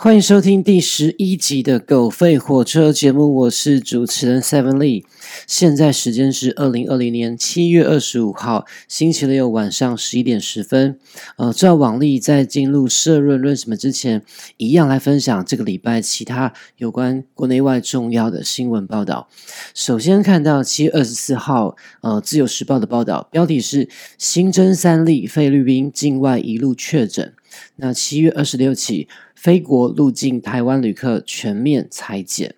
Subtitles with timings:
[0.00, 5.02] 欢迎收听第十一集的《狗吠火车》节目，我是主持人 Seven Lee。
[5.44, 11.00] 现在时间是二零二零年七月二十五号星期六晚上十一点十分。
[11.36, 14.22] 呃，照往例，在进入社论论什么之前，
[14.56, 19.28] 一样来分享这个礼拜其他有关国内外重要的新闻报道。
[19.74, 27.34] 首先看到七月二十四号，呃，《自由时报》的报道，标题是新增三例菲律宾境外一路确诊。
[27.76, 29.08] 那七月二十六起。
[29.34, 32.56] 非国入境台湾旅客全面裁减，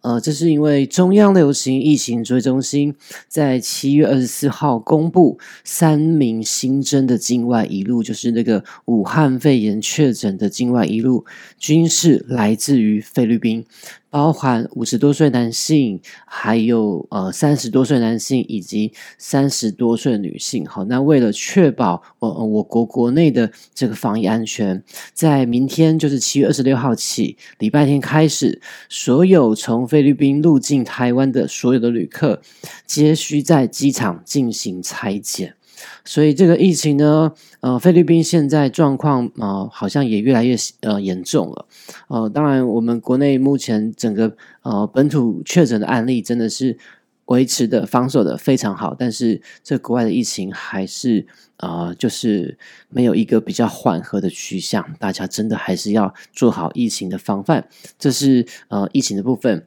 [0.00, 2.94] 呃，这是因为中央流行疫情追踪中心
[3.28, 11.26] 在七月二十四号公布三名新增的境外一路，就是那个武汉肺炎确诊的境外一路，
[11.58, 13.66] 均是来自于菲律宾。
[14.12, 20.66] 包含五十多岁男性，还有呃三十多岁男性以及三十多岁女性。
[20.66, 28.60] 好，那为了确保我我国国内的这个防疫安全，在明天就是七月二十六号起，礼拜天开始，
[28.90, 32.42] 所有从菲律宾入境台湾的所有的旅客，
[32.84, 35.54] 皆需在机场进行裁剪。
[36.04, 41.66] 所以这个疫情呢，呃，菲律宾现在状况啊，好像也越来越呃严重了。
[42.08, 46.76] 呃，当然，我们国内目前整个呃本土确诊的案例真的是
[47.26, 54.84] 维持的防守的非常好，但是这国外的疫情还是啊，就是没有一个比较缓和的趋向。
[54.98, 57.68] 大家真的还是要做好疫情的防范。
[57.98, 59.66] 这是呃疫情的部分。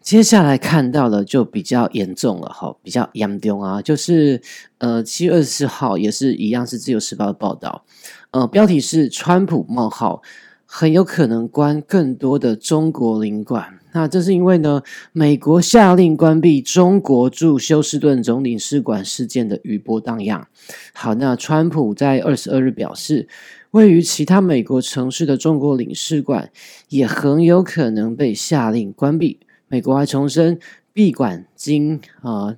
[0.00, 4.40] 接下来看到的就比较严重了哈，比较严重啊，就是
[4.78, 7.84] 呃七月二十四号也是一样是自由时报的报道，
[8.30, 10.22] 呃标题是川普冒号
[10.64, 14.82] 很有可能关更多的中国领馆，那这是因为呢
[15.12, 20.46] 美国下令关闭中国驻休斯顿总领事馆事件的余波荡漾。
[20.92, 23.28] 好，那川普在二十二日表示，
[23.70, 26.50] 位于其他美国城市的中国领事馆
[26.88, 29.40] 也很有可能被下令关闭。
[29.68, 30.58] 美国还重申，
[30.92, 32.56] 闭馆经啊，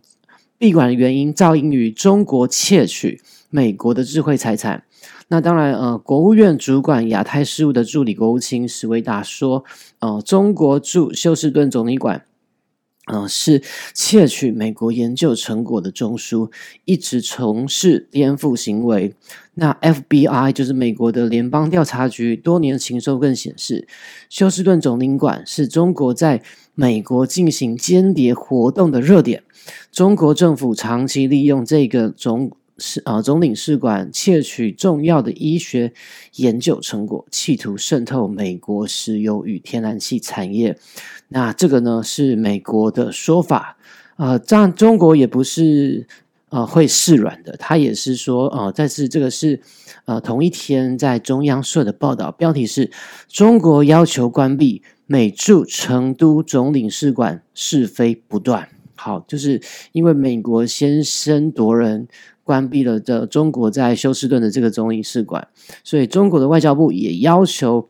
[0.57, 4.85] 闭馆的原因照应于中国窃取美国的智慧财产。
[5.29, 9.65] 那当然，呃，国务院主管亚太事务的助理国务卿史维达说，
[9.99, 12.25] 呃，中国驻休斯顿总领馆。
[13.13, 13.61] 嗯，是
[13.93, 16.49] 窃取美国研究成果的中枢，
[16.85, 19.17] 一直从事颠覆行为。
[19.55, 23.89] 那 FBI 就是美国的联邦调查局，多年的情收更显示，
[24.29, 26.41] 休斯顿总领馆是中国在
[26.81, 29.43] 美国进行间谍活动的热点。
[29.93, 32.51] 中国政府长期利用这个总。
[33.05, 35.93] 啊，总领事馆窃取重要的医学
[36.37, 40.79] 研究成果，企图渗透美国石油与天然气产业。
[41.29, 43.77] 那这个呢是美国的说法
[44.17, 46.07] 啊，这样中国也不是
[46.49, 49.61] 呃会示软的，他也是说啊，但是这个是
[50.07, 52.91] 呃同一天在中央社的报道，标题是
[53.29, 58.69] 中国要求关闭美驻成都总领事馆，是非不断。
[58.95, 59.61] 好，就是
[59.91, 62.07] 因为美国先声夺人。
[62.43, 65.47] 关闭了这中国在休斯顿的这个总领事馆，
[65.85, 67.89] 所以中国的外交部也要求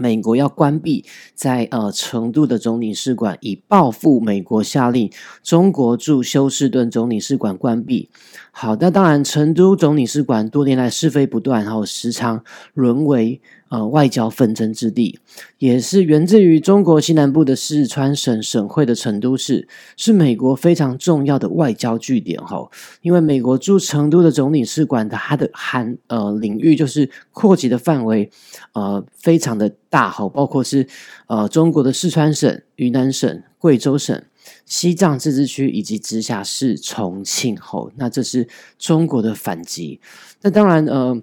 [0.00, 1.04] 美国要关闭
[1.34, 5.10] 在呃成都的总领事馆，以报复美国下令
[5.42, 8.08] 中国驻休斯顿总领事馆关闭。
[8.50, 12.42] 好，那当然成都总领事馆多年来是非不断，然后时常
[12.72, 13.42] 沦为。
[13.72, 15.18] 呃，外交纷争之地，
[15.56, 19.66] 也是源自于中国西南部的四川省省会的成都市，
[19.96, 22.38] 是美国非常重要的外交据点。
[22.38, 22.68] 哈，
[23.00, 28.30] 因为美国驻成都的总领事馆的它的含呃领域就是扩及的范围
[28.74, 30.10] 呃非常的大。
[30.10, 30.86] 哈，包括是
[31.26, 34.22] 呃中国的四川省、云南省、贵州省、
[34.66, 37.56] 西藏自治区以及直辖市重庆。
[37.56, 38.46] 吼，那这是
[38.78, 39.98] 中国的反击。
[40.42, 41.22] 那当然呃。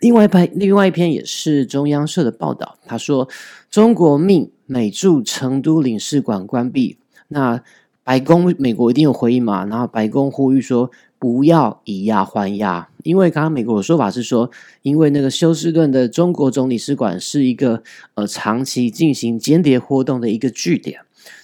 [0.00, 2.76] 另外一篇，另外一篇也是中央社的报道。
[2.86, 3.28] 他说，
[3.70, 6.96] 中国命美驻成都领事馆关闭。
[7.28, 7.62] 那
[8.02, 9.64] 白宫，美国一定有回应嘛？
[9.66, 14.50] 然后白宫呼吁说，不要以牙还牙，因为刚刚美国的说法是说，
[14.82, 17.82] 因为那个休斯顿的中国总领事馆是一个
[18.14, 21.00] 呃长期进行间谍活动的一个据点。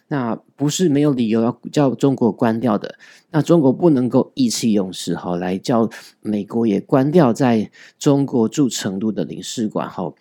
[0.08, 2.96] 那不是没有理由要叫中国关掉的。
[3.30, 5.88] 那中国不能够意气用事哈，来叫
[6.22, 10.12] 美国也关掉在中国驻成都的领事馆哈。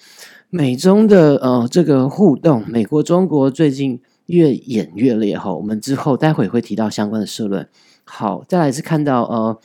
[0.50, 5.54] 美中的呃这个互动，美国中国最近越演越烈哈。
[5.54, 7.68] 我们之后待会会提到相关的社论。
[8.04, 9.60] 好，再来是看到呃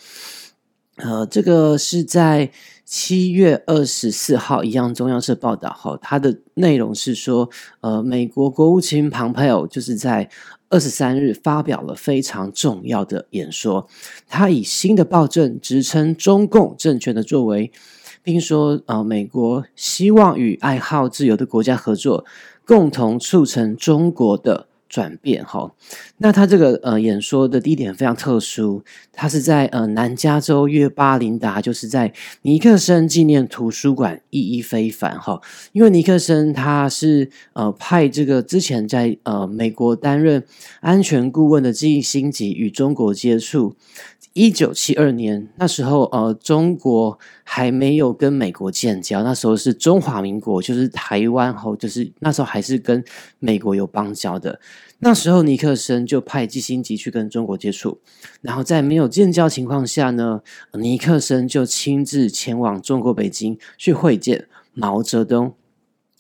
[0.96, 2.50] 呃这个是在。
[2.84, 7.48] 七月二十四号，一样中央社报道，哈，它的内容是说，
[7.80, 10.28] 呃，美国国务卿庞佩奥就是在
[10.68, 13.88] 二十三日发表了非常重要的演说，
[14.28, 17.72] 他以新的暴政直称中共政权的作为，
[18.22, 22.26] 并说呃，美国希望与爱好自由的国家合作，
[22.66, 24.66] 共同促成中国的。
[24.92, 25.72] 转变哈，
[26.18, 32.12] 那他这个呃演说的地点非常特殊，他是在呃南加州约巴林达，就是在
[32.42, 35.40] 尼克森纪念图书馆，意义非凡哈。
[35.72, 40.44] 因为尼克森他是呃派这个之前在呃美国担任
[40.80, 43.74] 安全顾问的基辛吉与中国接触。
[44.34, 53.04] 一九七二年那时候，呃，中国还没有跟美国建交，那时候是中华民国，就是台湾，后就是那时候还是跟
[53.38, 54.58] 美国有邦交的。
[55.00, 58.00] 那时候尼克森就派基辛吉去跟中国接触，
[58.40, 60.40] 然后在没有建交情况下呢，
[60.74, 65.54] 尼克森就亲自前往中国北京去会见毛泽东，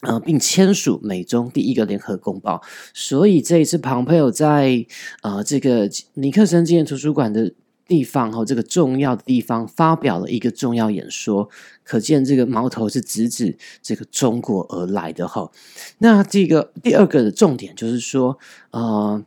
[0.00, 2.60] 呃，并签署美中第一个联合公报。
[2.92, 4.84] 所以这一次庞佩尔在
[5.22, 7.54] 呃这个尼克森纪念图书馆的。
[7.92, 11.48] 地方哈，这个重要的地方发表了一个重要演说，
[11.84, 15.50] 可见这个矛头是直指这个中国而来的哈。
[15.98, 18.38] 那这个第二个的重点就是说，
[18.70, 19.22] 啊。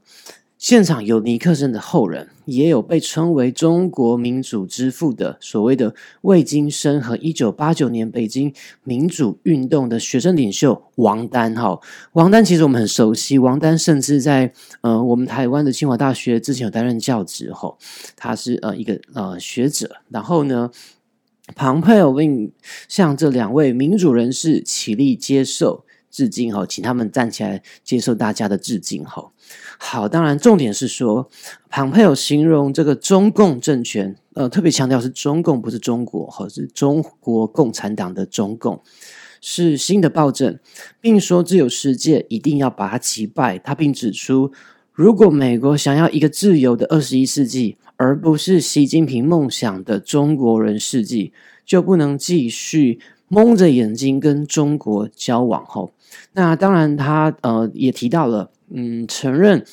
[0.66, 8.52] 现场有尼克森的后人，也有被称为中国民主之父的所谓的魏京生和一九八九年北京
[8.84, 11.54] 民主运动的学生领袖王丹。
[11.54, 11.80] 哈，
[12.14, 14.52] 王丹其实我们很熟悉，王丹甚至在
[14.82, 17.54] 呃我们台湾的清华大学之前有担任教职。
[17.54, 17.78] 哈，
[18.16, 19.98] 他是呃一个呃学者。
[20.10, 20.72] 然后呢，
[21.54, 22.52] 庞佩尔并
[22.88, 25.85] 向这两位民主人士起立接受
[26.16, 26.54] 致敬。
[26.56, 29.04] 哈，请他们站起来接受大家的致敬。
[29.04, 29.32] 哈。
[29.78, 31.30] 好，当然，重点是说，
[31.70, 38.82] 庞佩有形容这个中共政权，呃，特别强调是中共，不是中国，或是中国共产党的中共，
[39.42, 40.58] 是新的暴政，
[41.02, 43.60] 并说自由世界一定要把它击败。
[43.60, 44.54] 他并指出，
[44.94, 51.34] 如果美国想要一个自由的二十一世纪，而不是习近平梦想的中国人世纪，
[51.66, 55.66] 就不能继续蒙着眼睛跟中国交往。
[55.66, 55.92] 后，
[56.34, 58.52] 那当然，他呃也提到了。
[58.72, 59.64] 嗯，承认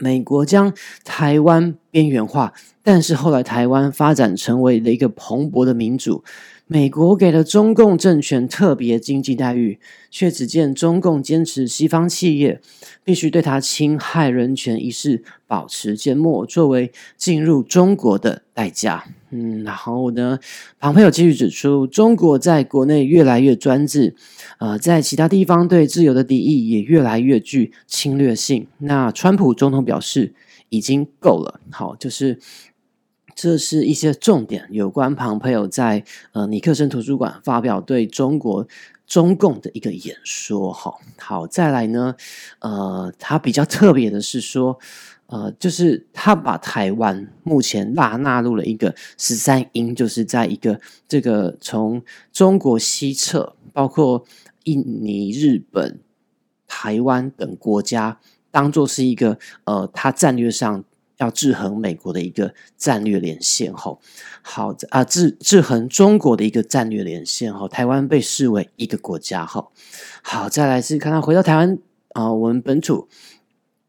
[0.00, 0.74] 美国将
[1.04, 2.52] 台湾边缘化，
[2.82, 6.24] 但是后来台湾发展成为了一个蓬勃的民主。
[6.68, 9.78] 美国给了中共政权特别经济待遇，
[10.10, 12.60] 却只见中共坚持西方企业
[13.04, 19.04] 必须对他侵害人权一事保持缄默，作为进入中国的代价。
[19.30, 20.40] 嗯，然后呢，
[20.80, 24.16] 庞佩友继续指出，中国在国内越来越专制，
[24.58, 28.66] 呃，在其他地方对自由的敌意也越来越具侵略性。
[28.78, 30.34] 那川普总统表示
[30.70, 32.40] 已经够了，好，就是。
[33.36, 36.02] 这是一些重点，有关庞培友在
[36.32, 38.66] 呃尼克森图书馆发表对中国
[39.06, 40.72] 中共的一个演说。
[40.72, 42.16] 哈，好，再来呢，
[42.60, 44.78] 呃，他比较特别的是说，
[45.26, 52.02] 呃，就是他把台湾目前纳纳入了一个十三英，就是在一个这个从
[52.32, 54.24] 中国西侧，包括
[54.64, 56.00] 印尼、日本、
[56.66, 58.18] 台湾等国家，
[58.50, 60.82] 当做是一个呃，他战略上。
[61.18, 64.00] 要制衡美国的一个战略连线，吼，
[64.42, 69.72] 好啊，制制衡中国的一个战略连线，吼，台湾被视为一个国家，吼，
[70.22, 71.78] 好，再来是看到回到台湾
[72.10, 73.08] 啊，我们本土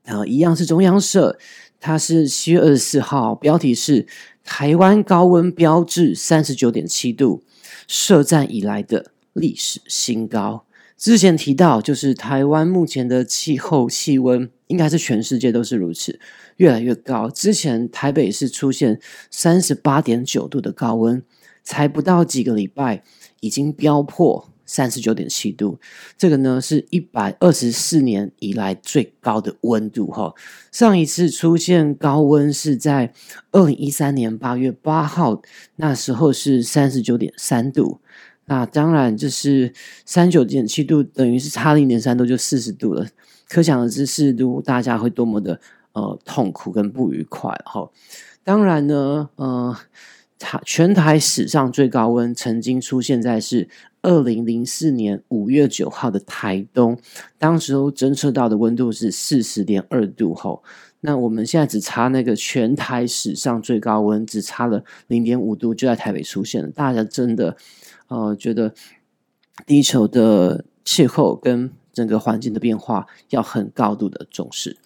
[0.05, 1.37] 啊，一样是中央社，
[1.79, 4.07] 它是七月二十四号，标题是
[4.43, 7.43] 台湾高温标志三十九点七度，
[7.87, 10.65] 设站以来的历史新高。
[10.97, 16.19] 之前提到，就是台湾目前的气候气温，应该是全世界都是如此，
[16.57, 17.29] 越来越高。
[17.29, 18.99] 之前台北是出现
[19.31, 21.23] 三十八点九度的高温，
[21.63, 23.03] 才不到几个礼拜，
[23.39, 25.79] 已经飙破三十九点七度。
[26.17, 30.07] 这个呢，是一百二十四年以来最高的温度。
[30.07, 30.33] 哈，
[30.71, 33.13] 上一次出现高温是在
[33.51, 35.41] 二零一三年八月八号，
[35.77, 38.01] 那时候是三十九点三度。
[38.49, 39.73] 那当然，就是
[40.05, 43.05] 三九点七度，等于是差零点三度就四十度了。
[43.49, 45.59] 可想而知，四十度大家会多么的
[45.97, 47.89] 呃痛苦跟不愉快哈。
[48.43, 49.75] 当然呢，呃，
[50.37, 53.67] 台全台史上最高温曾经出现在是
[54.03, 56.99] 二零零四年五月九号的台东，
[57.39, 60.61] 当时候侦测到的温度是四十点二度哈。
[60.99, 66.69] 那我们现在只差那个全台史上最高温，只差了零点五度，就在台北出现了。
[66.69, 67.57] 大家真的。
[68.09, 68.73] 呃，觉得
[69.65, 74.77] 地球的气候跟整个环境的变化要很高度的重视。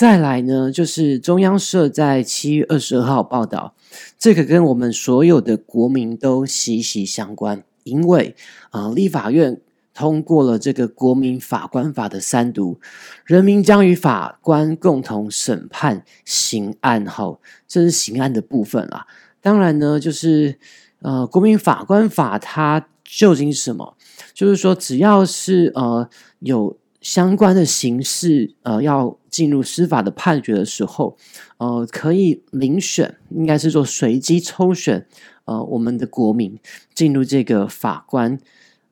[0.00, 3.74] 再来呢，就是中央社在七月二十二号报道，
[4.18, 8.34] 这个跟我们所有的国民都息息相关，因为
[8.70, 9.60] 啊，立法院
[9.92, 12.80] 通过了这个国民法官法的三读，
[13.26, 17.04] 人民将与法官共同审判刑案。
[17.04, 19.06] 后，这是刑案的部分啦。
[19.42, 20.58] 当然呢，就是。
[21.02, 23.96] 呃，国民法官法它究竟是什么？
[24.34, 26.06] 就是说，只要是呃
[26.40, 31.16] 有相关的刑事呃要进入司法的判决的时候，
[31.58, 35.06] 呃，可以遴选，应该是做随机抽选，
[35.44, 36.58] 呃，我们的国民
[36.94, 38.38] 进入这个法官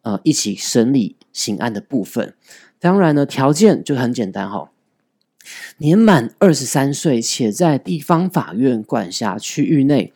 [0.02, 2.34] 呃一起审理刑案的部分。
[2.78, 4.70] 当然呢，条件就很简单哈，
[5.78, 10.12] 年满二十三岁且在地方法院管辖区域内，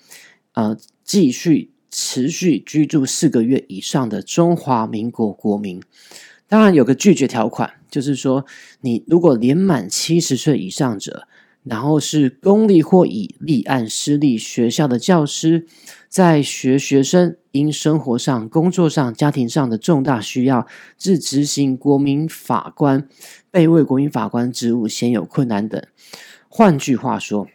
[0.54, 1.70] 呃，继续。
[1.94, 5.78] 持续居住四个月以上的中华民国国民，
[6.52, 8.44] 当然有个拒绝条款，就是说，
[8.82, 11.26] 你如果年满七十岁以上者，
[11.64, 15.66] 然后是公立或以立案私立学校的教师，
[16.10, 20.66] 在学学生因生活上、工作上、家庭上的重大需要，
[20.98, 23.08] 致执行国民法官
[23.50, 25.82] 被为国民法官职务鲜有困难等。
[26.50, 27.48] 换句话说。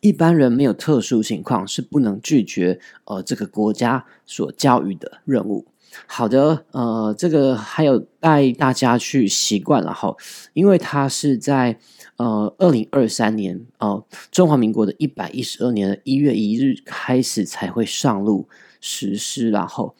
[0.00, 5.66] 一般人没有特殊情况是不能拒绝呃这个国家所教育的任务。
[6.06, 10.14] 好的，呃，这个还有带大家去习惯了哈，
[10.52, 11.78] 因为它是在
[12.16, 18.48] 呃二零二三年呃中华民国的一百一十二年的一月一日开始才会上路
[18.80, 19.50] 实施。
[19.50, 19.94] 然后，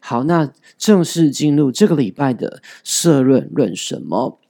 [0.00, 4.40] 好，那正式进入这个礼拜的社论论什么？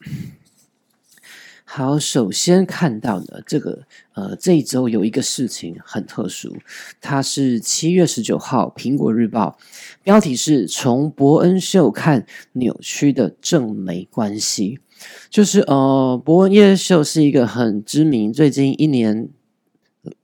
[1.72, 6.56] 好，首先看到的这个，呃，这一周有一个事情很特殊，
[7.00, 9.56] 它是七月十九号，《苹果日报》
[10.02, 14.80] 标题是“从伯恩秀看扭曲的正美关系”，
[15.30, 19.28] 就是呃，伯恩夜秀是一个很知名，最近一年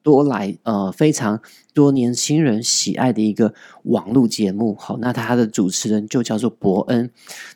[0.02, 1.40] 多来，呃，非常
[1.72, 4.74] 多年轻人喜爱的一个网络节目。
[4.76, 7.08] 好，那他的主持人就叫做伯恩。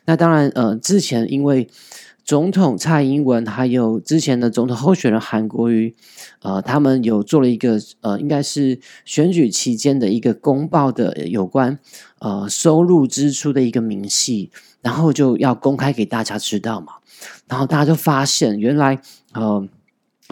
[0.05, 1.67] 那当然，呃，之前因为
[2.31, 5.93] 总统蔡英文还有之前的总统候选人韩国瑜，
[6.41, 11.77] 呃，他们有做了一个呃，应该是选举期间的一个公报的有关
[12.19, 14.49] 呃收入支出的一个明细，
[14.81, 16.93] 然后就要公开给大家知道嘛。
[17.49, 19.01] 然后大家就发现，原来
[19.33, 19.67] 呃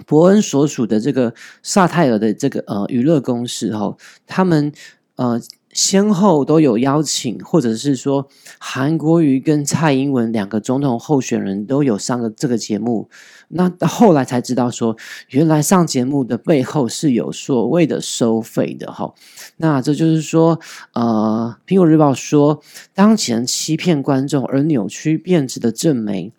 [0.05, 4.71] 伯恩所属的这个萨泰尔的这个呃娱乐公司哈，他们
[5.17, 5.41] 呃。
[5.71, 13.07] 先后都有邀请，或者是说韩国瑜跟蔡英文两个总统候选人都有上个这个节目，
[13.49, 14.97] 那后来才知道说，
[15.29, 19.13] 原来上节目的背后是有所谓的收费的哈。
[19.57, 20.59] 那这就是说，
[20.93, 22.61] 呃，苹果日报说，
[22.93, 26.31] 当前欺骗观众而扭曲变质的正媒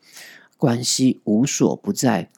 [0.57, 2.31] 关系无所不在。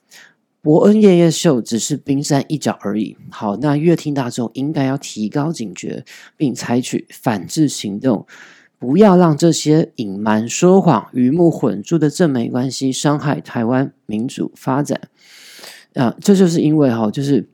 [0.63, 3.17] 伯恩夜夜秀只是冰山一角而已。
[3.29, 6.05] 好，那乐听大众应该要提高警觉，
[6.37, 8.25] 并采取反制行动，
[8.79, 15.01] 不要让这些隐瞒、说谎、鱼目混珠的正美关系伤害台湾民主发展。
[15.95, 17.49] 啊，这就是因为哈，就是。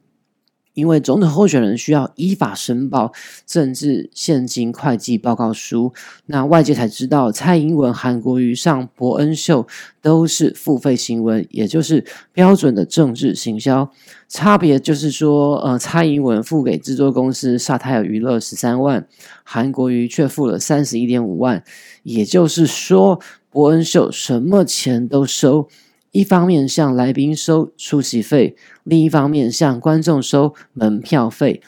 [0.73, 3.11] 因为总统候选人需要依法申报
[3.45, 5.93] 政治现金会计报告书，
[6.27, 9.67] 那外界才知道蔡英文、韩国瑜上伯恩秀
[10.01, 13.91] 都是付费新闻，也就是标准的政治行销。
[14.27, 19.07] 差别就是说，呃，蔡英文付给制作公司萨泰尔娱乐十三万，
[19.43, 21.63] 韩国瑜却付了三十一点五万，
[22.03, 25.67] 也就是说，伯恩秀什么钱都收。
[26.11, 31.61] 一方面向来宾收出席费，另一方面向观众收门票费，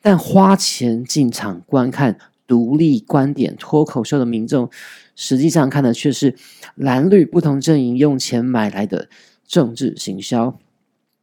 [0.00, 4.70] 但花钱进场观看独立观点脱口秀的民众，
[5.16, 6.36] 实际上看的却是
[6.76, 9.08] 蓝绿不同阵营用钱买来的
[9.46, 10.58] 政治行销。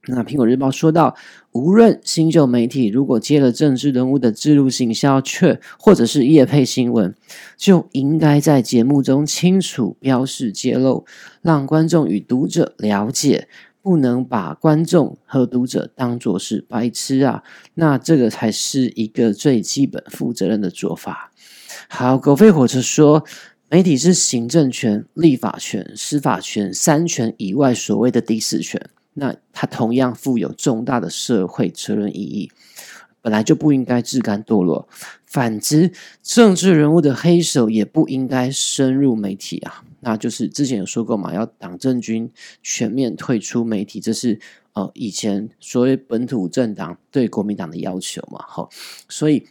[0.07, 1.15] 那苹果日报说到，
[1.51, 7.15] 无论新旧媒体，如果接了政治人物的制度行销，却或者是业配新闻，
[7.57, 11.05] 就应该在节目中清楚标示揭露，
[11.41, 13.47] 让观众与读者了解，
[13.81, 17.43] 不能把观众和读者当作是白痴啊！
[17.74, 21.31] 那这个才是一个最基本负责任的做法。
[21.89, 23.24] 好，狗吠火车说，
[23.69, 28.79] 媒体是行政权、立法权、司法权三权以外所谓的第四权。
[29.15, 32.51] 那它同样富有重大的社会责任意义，
[33.22, 34.88] 本来就不应该自甘堕落。
[35.25, 35.91] 反之，
[36.22, 39.84] 政治人物的黑手也不应该深入媒体啊。
[40.01, 42.31] 那就是之前有说过嘛，要党政军
[42.62, 44.39] 全面退出媒体，这是
[44.74, 48.43] 呃以前所谓本土政党对国民党的要求嘛。
[48.48, 48.69] 好，
[49.10, 49.48] 所以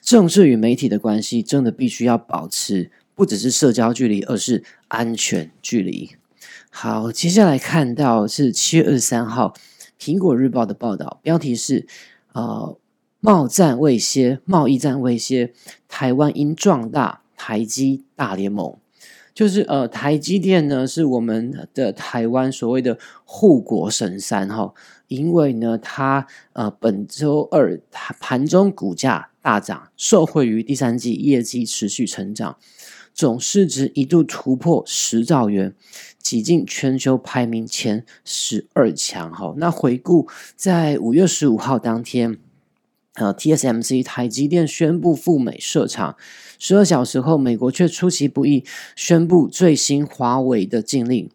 [0.00, 6.16] 政治与媒体的关系真的必须要保持，不只是社交距离，而是安全距离。
[6.78, 9.54] 好，接下来看到是七月二十三号
[10.04, 11.86] 《苹果日报》的报道，标题是
[12.34, 12.76] “呃，
[13.18, 15.54] 贸战未歇，贸易战未歇，
[15.88, 18.76] 台湾应壮大台积大联盟”。
[19.32, 24.74] 就是呃，台积电呢是我们的台湾所谓的护国神山哈，
[25.08, 27.80] 因为呢它呃本周二
[28.20, 29.30] 盘中股价。
[29.46, 32.58] 大涨，受惠于第三季业绩持续成长，
[33.16, 35.74] 总市值一度突破十兆元，
[36.18, 39.32] 挤进全球排名前十二强。
[39.32, 42.36] 哈，那回顾在五月十五号当天，
[43.14, 46.14] 呃，TSMC 台积电宣布赴美设厂，
[46.58, 51.30] 十二小时后，美国却出其不意宣布最新华为的禁令。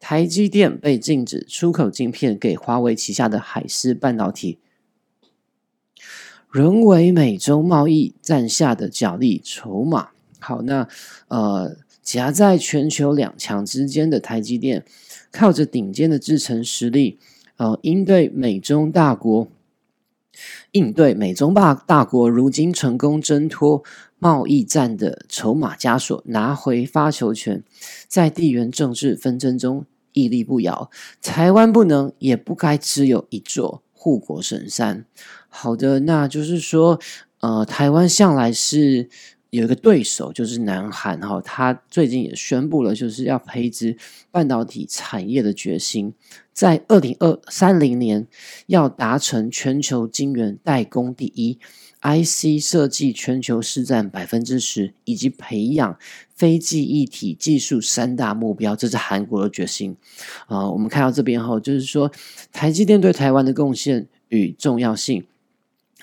[0.00, 4.58] 台积电被禁止出口晶片给华为旗下的海思半导体，
[6.50, 10.08] 沦为美洲贸易战下的角力筹码。
[10.42, 10.86] 好，那
[11.28, 14.84] 呃，夹在全球两强之间的台积电，
[15.30, 17.18] 靠着顶尖的制程实力，
[17.56, 19.48] 呃，应对美中大国，
[20.72, 23.82] 应对美中大大国，如今成功挣脱
[24.18, 27.62] 贸易战的筹码枷锁，拿回发球权，
[28.08, 29.86] 在地缘政治纷争中。
[30.14, 30.90] 屹立不摇，
[31.22, 35.06] 台湾不能也不该只有一座护国神山。
[35.48, 37.00] 好的，那就是说，
[37.40, 39.08] 呃，台湾向来是
[39.52, 43.94] 有一个对手，就是南韩哈，他最近也宣布了，就是要培植
[44.30, 46.14] 半导体产业的决心，
[46.54, 48.26] 在二零二三零年
[48.68, 51.58] 要达成全球晶圆代工第一。
[52.00, 55.96] IC 设计全球市占百分之十，以及培养
[56.34, 59.94] 非记忆体技术三大目标，这是韩国的决心。
[60.46, 62.10] 啊，我们看到这边哈，就是说
[62.50, 65.22] 台积电对台湾的贡献与重要性。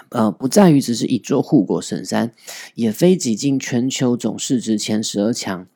[0.10, 2.32] 呃，不在于只是一座护国神山，
[2.76, 5.68] 也非挤进全球总市值前十二强，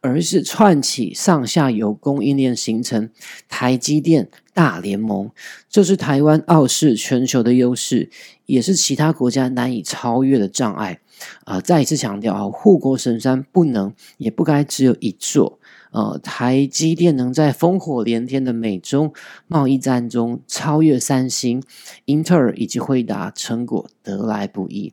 [0.00, 3.10] 而是串起上下游供应链，形成
[3.48, 5.30] 台积电大联盟。
[5.68, 8.08] 这是台湾傲视全球的优势，
[8.46, 11.00] 也是其他国家难以超越的障碍。
[11.44, 15.58] 啊，再一次强调啊，护国神山不能也不该只有一座。
[15.92, 19.12] 呃，台积电能在烽火连天的美中
[19.46, 21.62] 贸易战中超越三星、
[22.06, 24.92] 英特尔以及惠达，成果得来不易。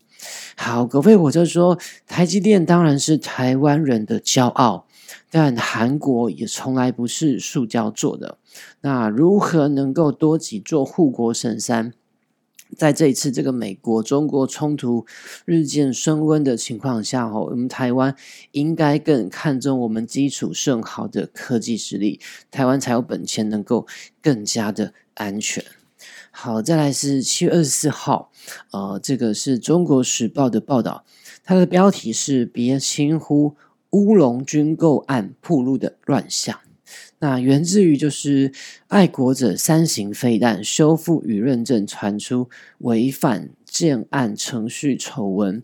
[0.57, 4.85] 好，葛飞我就说，台积电当然是台湾人的骄傲，
[5.31, 8.38] 但韩国也从来不是塑胶做的。
[8.81, 11.93] 那如何能够多几座护国神山？
[12.77, 15.05] 在这一次这个美国中国冲突
[15.45, 18.15] 日渐升温的情况下，哦，我们台湾
[18.51, 22.19] 应该更看重我们基础甚好的科技实力，
[22.51, 23.88] 台湾才有本钱能够
[24.21, 25.63] 更加的安全。
[26.32, 28.32] 好，再来是七月二十四号，
[28.71, 31.03] 呃，这个是中国时报的报道，
[31.43, 33.55] 它的标题是“别轻忽
[33.89, 36.60] 乌龙军购案铺路的乱象”。
[37.21, 38.51] 那源自于就是
[38.88, 45.62] 爱国者三型飞弹修复与认证传出违反建案程序丑闻，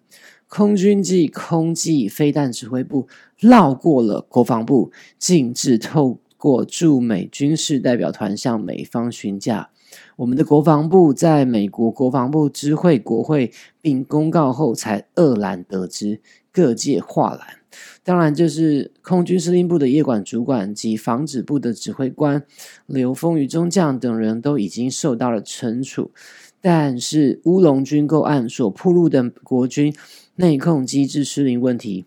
[0.48, 9.70] 空军暨空际飞弹指挥部绕过了国防部，禁止透过驻美军事代表团向美方询价。
[10.16, 13.52] 我们的国防部在美国国防部知会国会
[13.82, 17.60] 并公告后，才愕然得知，各界哗然。
[18.04, 22.46] 当然，就是空军司令部的业管主管及防止部的指挥官
[22.86, 26.12] 刘丰与中将等人都已经受到了惩处，
[26.62, 29.94] 但是乌龙军购案所铺露的国军
[30.36, 32.06] 内控机制失灵问题，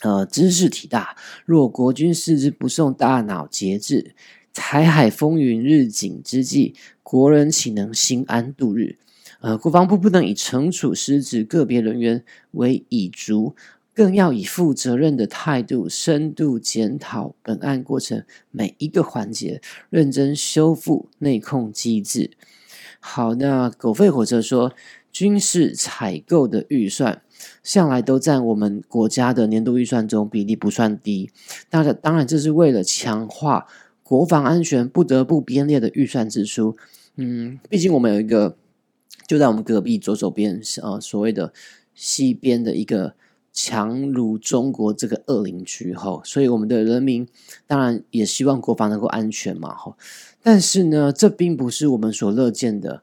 [0.00, 1.16] 呃，知识体大。
[1.44, 4.16] 若国军四肢不送大脑节制，
[4.58, 8.96] 台海风云日紧之际，国人岂能心安度日？
[9.38, 13.54] 呃，国防部不能以惩处失职个别人员为已足。
[13.94, 22.30] 更要以负责任的态度，深度检讨本案过程每一个环节，认真修复内控机制。
[23.00, 24.72] 好，那狗吠火车说，
[25.10, 27.22] 军事采购的预算
[27.62, 31.30] 向来都占我们国家的年度预算中比例不算低。
[31.70, 33.66] 那，当然这是为了强化
[34.08, 36.76] 国防安全不得不编列的预算支出。
[37.16, 38.56] 嗯，毕竟我们有一个
[39.26, 41.52] 就在我们隔壁左手边，呃，所谓的
[41.94, 43.14] 西边的一个。
[43.50, 47.26] 强如中国这个恶邻居吼，所以我们的人民
[47.66, 49.96] 当然也希望国防能够安全嘛吼。
[50.40, 53.02] 但是呢，这并不是我们所乐见的。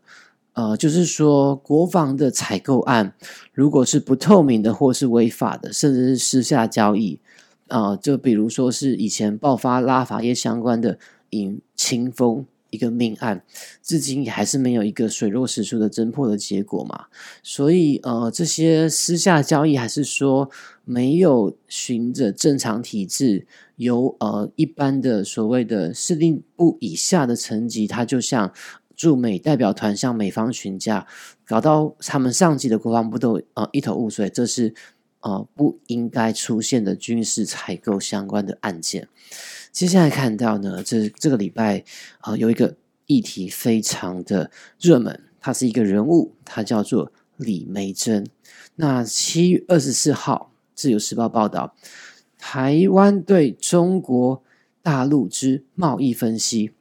[0.54, 3.14] 呃，就是说，国防的采购案
[3.52, 7.20] 如果是不透明的，或是违法的，甚至是私下交易
[7.68, 11.00] 啊，就比如说是以前爆发拉法叶相关的
[11.32, 12.46] 引清风。
[12.72, 13.42] 一个命案，
[13.82, 17.06] 至今也还是没有一个水落石出的侦破的结果嘛。
[17.42, 20.50] 所以，呃，这些私下交易，还是说
[20.84, 23.48] 没有循着正常体制，
[23.78, 28.52] 由呃一般的所谓的司令部以下的层级，他就像
[28.94, 31.08] 驻美代表团向美方询价，
[31.46, 34.74] 搞到他们上级的国防部都呃一头雾水，这是
[35.26, 39.10] 呃不应该出现的军事采购相关的案件。
[39.72, 41.84] 接下来看到呢，这这个礼拜
[42.20, 48.28] 啊，有一个议题非常的热门，他是一个人物，他叫做李梅珍。
[48.76, 51.76] 那七月二十四号，《自由时报》报道，
[52.38, 54.44] 台湾对中国
[54.84, 56.75] 大陆之贸易分析。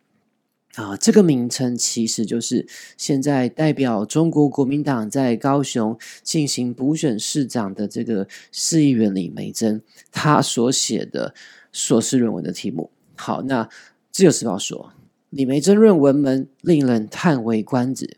[0.74, 11.32] 啊，这个名称其实就是现在代表中国国民党在高雄进行补选市长的这个市议员李梅珍，他所写的
[11.70, 12.90] 硕士论文的题目。
[13.14, 13.68] 好，那
[14.10, 14.92] 自由时报说，
[15.30, 18.16] 李梅珍论文门令人叹为观止，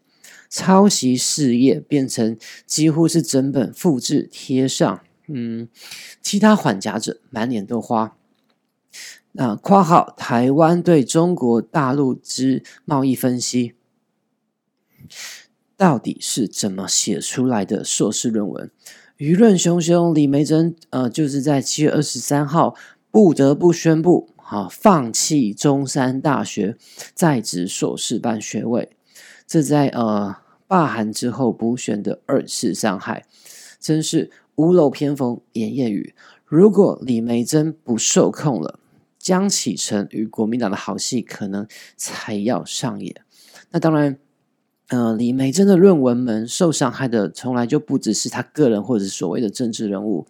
[0.49, 5.69] 抄袭事业变成几乎是整本复制贴上，嗯，
[6.23, 8.17] 其他缓夹者满脸都花。
[9.39, 13.75] 那括号台湾对中国大陆之贸易分析，
[15.77, 18.71] 到底是怎么写出来的硕士论文？
[19.19, 22.75] 舆论汹汹，李梅珍呃，就是在七月二十三号
[23.11, 26.79] 不得不宣布，好放弃中山大学
[27.13, 28.97] 在职硕士班学位。
[29.47, 33.27] 这在呃罢韩之后补选的二次伤害，
[33.79, 36.15] 真是屋漏偏逢连夜雨。
[36.47, 38.81] 如果李梅珍不受控了。
[39.27, 43.13] 江启臣与国民党的好戏可能才要上演。
[43.71, 44.21] 那当然，
[44.87, 50.29] 呃，李梅珍的论文们受伤害的从来就不只是他个人或者所谓的政治人物，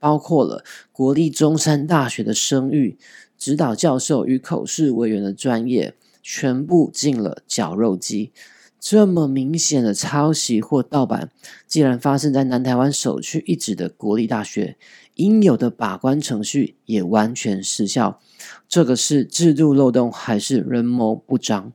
[0.00, 2.98] 包括了国立中山大学的声誉、
[3.38, 8.32] 指导教授与口试委员的专业，全部进了绞肉机。
[8.80, 11.30] 这么明显的抄袭或盗版，
[11.68, 14.76] 既然发生在南台湾首屈一指的国立大学，
[15.14, 18.20] 应有的把关程序也完全失效。
[18.68, 21.72] 这个是制度漏洞，还是人谋不彰？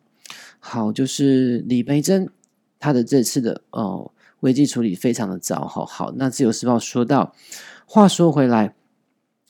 [0.59, 2.29] 好，就是李培珍
[2.79, 5.65] 他的这次的哦危机处理非常的糟。
[5.65, 7.33] 好，好，那自由时报说到，
[7.85, 8.75] 话说回来，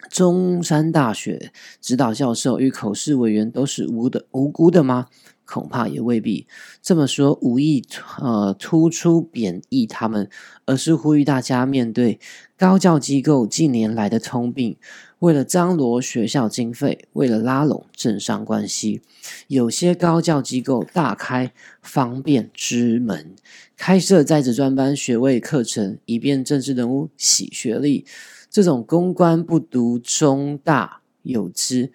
[0.09, 5.07] 中山大学指导教授与口试委员都是无的无辜的吗？
[5.47, 6.45] 恐怕也未必
[6.81, 7.83] 这么说，无意
[8.19, 10.29] 呃突出贬义他们，
[10.65, 12.19] 而是呼吁大家面对
[12.57, 14.75] 高教机构近年来的通病，
[15.19, 19.01] 为了张罗学校经费，为了拉拢政商关系，
[19.47, 23.33] 有些高教机构大开方便之门，
[23.77, 28.05] 开设在职专班学位课程，以便政治人物洗学历，
[28.49, 31.93] 这种公关不读中大有之。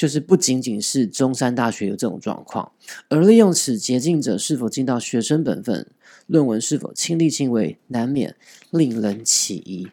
[0.00, 2.72] 就是不仅仅是中山大学有这种状况，
[3.10, 5.86] 而利用此捷径者是否尽到学生本分，
[6.26, 8.34] 论文是否亲力亲为，难免
[8.70, 9.88] 令人起疑。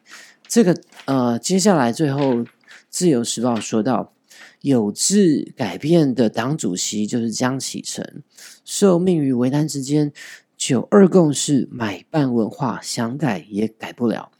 [0.47, 2.45] 这个呃，接下来最后
[2.89, 4.13] 自由时报说到，
[4.61, 8.23] 有志改变的党主席就是江启臣，
[8.63, 10.13] 受命于为难之间，
[10.55, 14.31] 九二共识买办文化想改也改不了，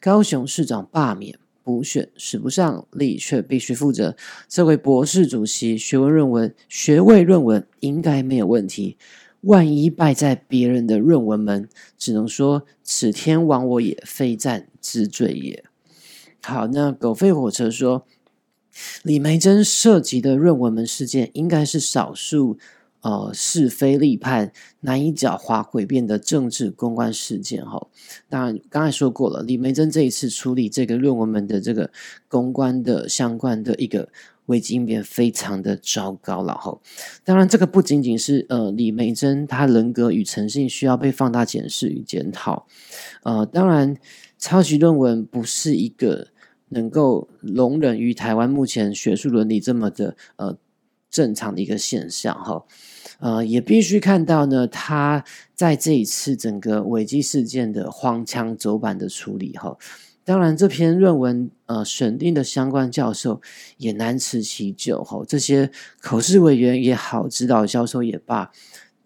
[0.00, 1.36] 高雄市长罢免。
[1.66, 4.14] 补选使不上力，却必须负责。
[4.46, 8.96] 这位博士主席学位论文、学位论文应该没有问题。
[9.40, 15.64] 万一败在别人的论文门，只能说此天亡我也，非战之罪也。
[16.40, 18.06] 好，那狗吠火车说，
[19.02, 22.58] 李梅珍涉及的论文门事件，应该是少数。
[23.06, 27.86] 呃，是非立判难以狡猾诡辩的政治公关事件哈。
[28.28, 31.92] 当然，刚才说过了，李梅珍这一次处理这个论文们的这个
[32.26, 34.08] 公关的相关的一个
[34.46, 36.80] 危机应变，非常的糟糕了哈。
[37.22, 42.66] 当然，这个不仅仅是呃李梅珍她人格与诚信需要被放大检视与检讨。
[43.22, 43.96] 呃，当然，
[44.36, 46.26] 抄袭论文不是一个
[46.70, 50.58] 能够容忍于台湾目前学术伦理这么的呃
[51.08, 52.64] 正常的一个现象哈。
[53.18, 55.24] 呃，也必须看到呢，他
[55.54, 59.76] 在这一次整个危机事件的荒腔走板的处理哈。
[60.24, 63.40] 当然，这篇论文呃审定的相关教授
[63.76, 65.24] 也难辞其咎哈。
[65.26, 68.50] 这些口试委员也好，指导教授也罢。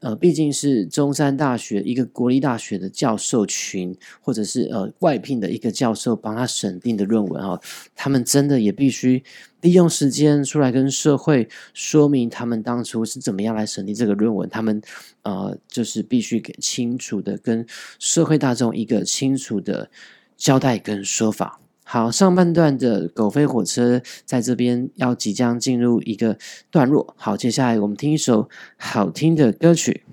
[0.00, 7.60] 呃，毕竟是中山大学一个国立大学的教授群，或者是呃外聘的一个教授帮他审定的论文哦，
[7.94, 9.22] 他们真的也必须
[9.60, 14.80] 利用时间出来跟社会说明他们当初是怎么样来审定这个论文，他们
[15.22, 17.66] 呃就是必须给清楚的跟
[17.98, 19.90] 社会大众一个清楚的
[20.36, 21.60] 交代跟说法。
[21.92, 26.38] 好，上半段的狗飞火车在这边要即将进入一个
[26.70, 27.12] 段落。
[27.16, 30.04] 好，接下来我们听一首好听的歌曲。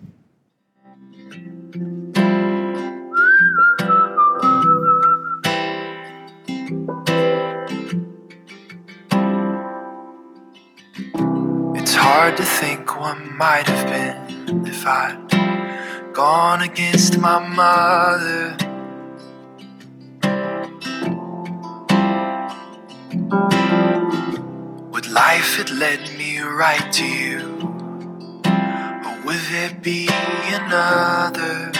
[18.19, 18.66] Would
[25.17, 27.39] Life had led me right to you.
[28.43, 30.07] But would there be
[30.53, 31.71] another?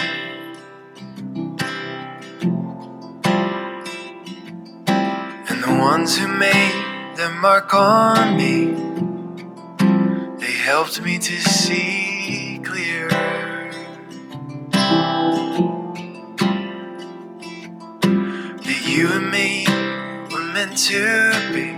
[5.48, 8.74] And the ones who made their mark on me,
[10.40, 13.70] they helped me to see clearer.
[18.66, 19.64] That you and me
[20.28, 21.77] were meant to be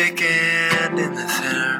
[0.00, 1.76] thick and in the thinner.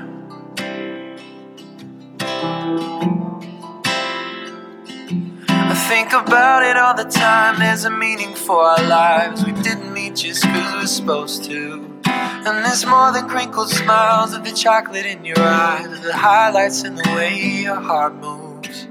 [5.49, 7.59] I think about it all the time.
[7.59, 9.43] There's a meaning for our lives.
[9.47, 12.01] We didn't meet just because we're supposed to.
[12.05, 16.97] And there's more than crinkled smiles of the chocolate in your eyes, the highlights in
[16.97, 18.87] the way your heart moves.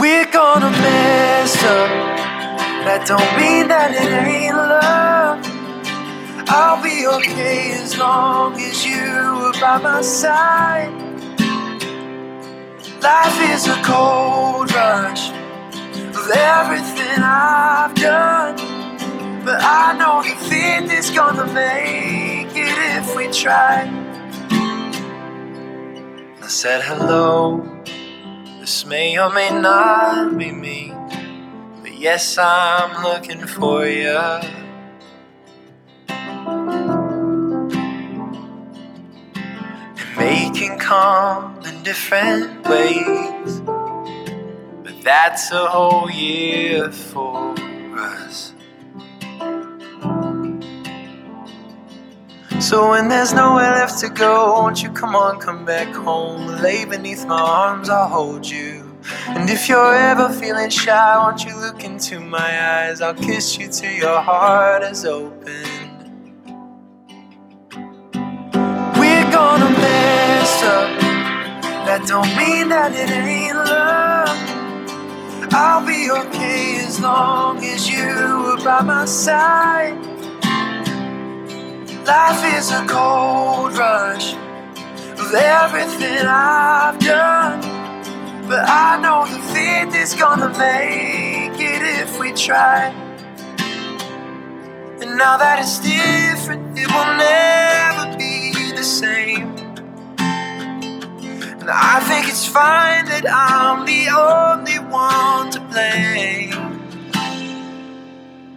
[0.00, 1.90] We're gonna mess up.
[2.86, 5.07] That don't mean that it ain't love.
[6.50, 10.90] I'll be okay as long as you are by my side.
[13.02, 18.56] Life is a cold rush of everything I've done.
[19.44, 23.84] But I know the faith is gonna make it if we try.
[26.42, 27.62] I said hello.
[28.58, 30.94] This may or may not be me.
[31.82, 34.18] But yes, I'm looking for you.
[40.48, 43.60] And making come in different ways.
[43.60, 47.54] But that's a whole year for
[47.98, 48.54] us.
[52.60, 56.46] So when there's nowhere left to go, won't you come on, come back home?
[56.62, 58.96] Lay beneath my arms, I'll hold you.
[59.28, 63.02] And if you're ever feeling shy, won't you look into my eyes?
[63.02, 65.87] I'll kiss you till your heart is open.
[70.62, 71.00] Up.
[71.86, 74.58] That don't mean that it ain't love.
[75.52, 79.96] I'll be okay as long as you are by my side.
[82.06, 87.60] Life is a cold rush of everything I've done.
[88.48, 92.92] But I know the faith is gonna make it if we try.
[95.00, 98.17] And now that it's different, it will never
[102.58, 106.58] fine that I'm the only one to blame.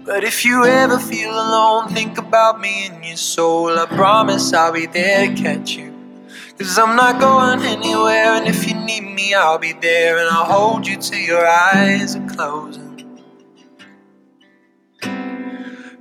[0.04, 3.70] But if you ever feel alone, think about me in your soul.
[3.78, 5.90] I promise I'll be there to catch you.
[6.58, 10.50] Cause I'm not going anywhere, and if you need me, I'll be there, and I'll
[10.56, 12.90] hold you till your eyes are closing.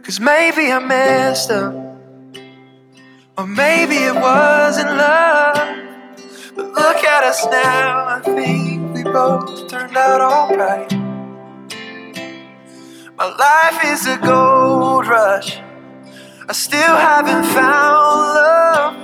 [0.05, 1.75] Cause maybe I messed up,
[3.39, 5.90] or maybe it wasn't love.
[6.61, 10.93] Look at us now, I think we both turned out alright.
[13.17, 15.59] My life is a gold rush.
[16.49, 18.97] I still haven't found love.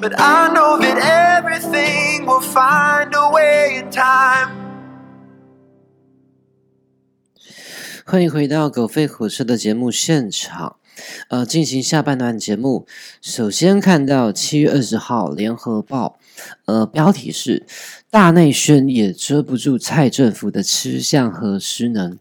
[0.00, 4.50] But I know that everything will find a way in time.
[8.04, 10.76] 欢迎回到狗吠火车的节目现场。
[11.28, 12.86] 呃，进行下半段节目。
[13.22, 16.18] 首先看到七月二十号《联合报》，
[16.64, 17.66] 呃，标题是
[18.10, 22.18] “大内宣也遮不住蔡政府的吃相和失能”。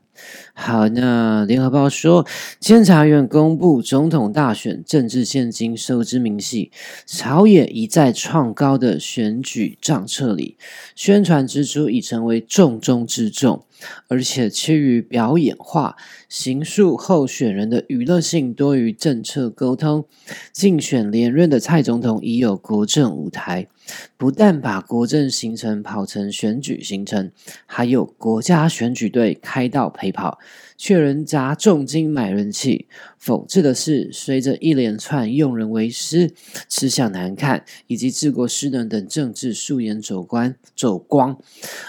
[0.54, 2.26] 好，那联合报说，
[2.60, 6.72] 监察院公布总统大选政治现金收支明细，
[7.06, 10.58] 朝野一再创高的选举账册里，
[10.96, 13.66] 宣传支出已成为重中之重，
[14.08, 15.96] 而且趋于表演化，
[16.28, 20.06] 形塑候选人的娱乐性多于政策沟通。
[20.52, 23.68] 竞选连任的蔡总统已有国政舞台。
[24.16, 27.32] 不但把国政行程跑成选举行程，
[27.66, 30.40] 还有国家选举队开道陪跑，
[30.78, 32.88] 却人砸重金买人气。
[33.22, 36.32] 讽刺的是，随着一连串用人为师、
[36.68, 41.38] 吃相难看以及治国失能等政治素颜走光走光，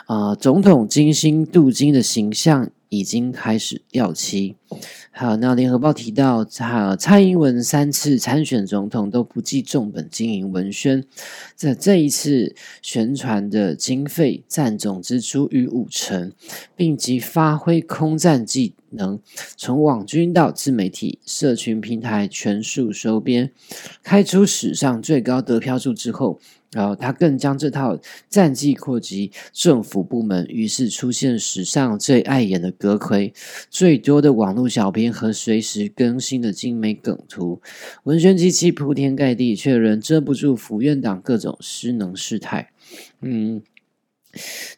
[0.06, 4.54] 啊，总统精心镀金的形象已经开始掉漆。
[5.10, 11.02] 好，那联合报提到，蔡蔡英文三次参选总统都不计重本经营文宣，
[11.56, 16.32] 在这一次宣传的经费占总支出逾五成，
[16.76, 19.20] 并即发挥空战计能，
[19.56, 23.50] 从网军到自媒体、社群平台全数收编，
[24.02, 26.40] 开出史上最高得票数之后。
[26.74, 27.98] 然后他更将这套
[28.30, 33.34] 战绩扩及政府部门，于是出现史上最碍眼的阁魁，
[33.68, 37.60] 最多的网络小编和随时更新的精美梗图，
[38.04, 42.70] 文宣机器铺天盖地，却仍遮不住府院党各种失能事态。
[43.20, 43.60] 嗯。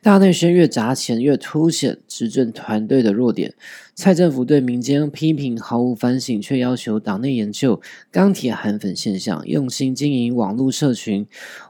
[0.02, 3.54] 大内宣越砸钱，越凸显执政团队的弱点。
[3.94, 11.26] 蔡政府对民间批评毫无反省，却要求党内研究钢铁韩粉现象，用心经营网络社群。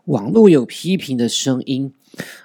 [0.06, 1.92] 网络有批评的声音，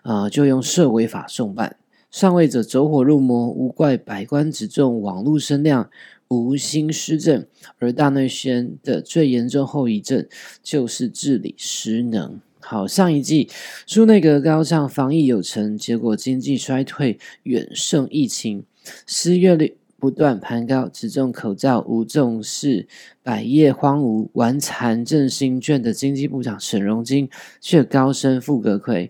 [0.01, 1.77] 啊，就用社违法送办。
[2.11, 5.89] 上位者走火入魔，无怪百官只重网络声量，
[6.27, 7.45] 无心施政。
[7.77, 10.27] 而大内宣的最严重后遗症，
[10.61, 12.41] 就是治理失能。
[12.69, 13.49] 好，上一季
[13.87, 18.63] 苏内阁高唱防疫有成，结果经济衰退远胜疫情，
[19.07, 22.87] 失业率不断攀高，只重口罩无重视，
[23.23, 27.27] 百业荒芜，玩残振兴券的经济部长沈荣金
[27.59, 29.09] 却高声副阁魁，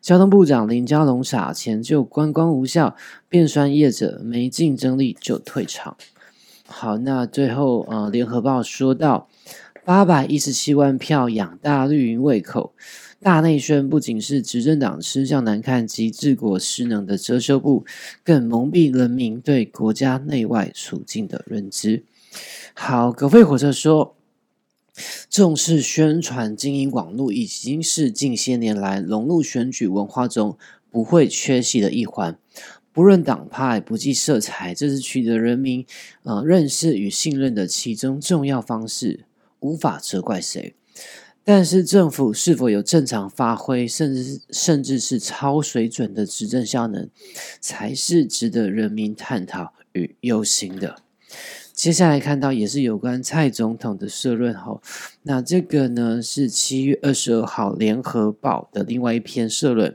[0.00, 2.96] 交通部长林佳龙撒钱就观光无效，
[3.28, 5.96] 变酸业者没竞争力就退场。
[6.66, 9.28] 好，那最后呃，联合报说到。
[9.86, 12.74] 八百一十七万票养大绿营胃口，
[13.20, 17.84] 大内宣不仅是执政党吃相难看及治国失能的遮羞布，
[18.24, 22.02] 更蒙蔽人民对国家内外处境的认知。
[22.74, 24.16] 好，狗吠火车说，
[25.30, 30.58] 重视宣传经营网络已经是近些年来融入选举文化中
[30.90, 32.36] 不会缺席的一环。
[32.92, 35.86] 不论党派，不计色彩，这是取得人民
[36.24, 39.26] 呃认识与信任的其中重要方式。
[39.60, 40.74] 无法责怪谁，
[41.44, 47.08] 但是政府是否有正常发挥，甚至甚至是超水准的执政效能，
[47.60, 50.96] 才是值得人民探讨与忧心的。
[51.72, 54.80] 接下来看到也是有关蔡总统的社论哈，
[55.24, 59.94] 那这个呢是七月二十二号联合报的另外一篇社论，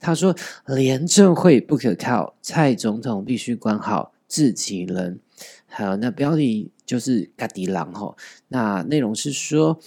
[0.00, 0.34] 他说
[0.66, 5.20] 廉政会不可靠，蔡总统必须管好自己人。
[5.66, 8.16] 还有那标题就是“嘎迪郎”哈，
[8.48, 9.78] 那内容是说，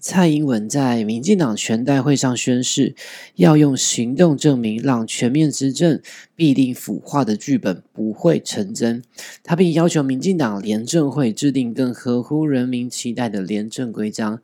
[0.00, 2.94] 蔡英文在民进党全代会上宣誓，
[3.34, 6.00] 要用行动证明，让全面执政
[6.36, 9.02] 必定腐化的剧本不会成真。
[9.42, 14.40] 他并要求民进党廉政会制定更合乎人民期待的廉政规章，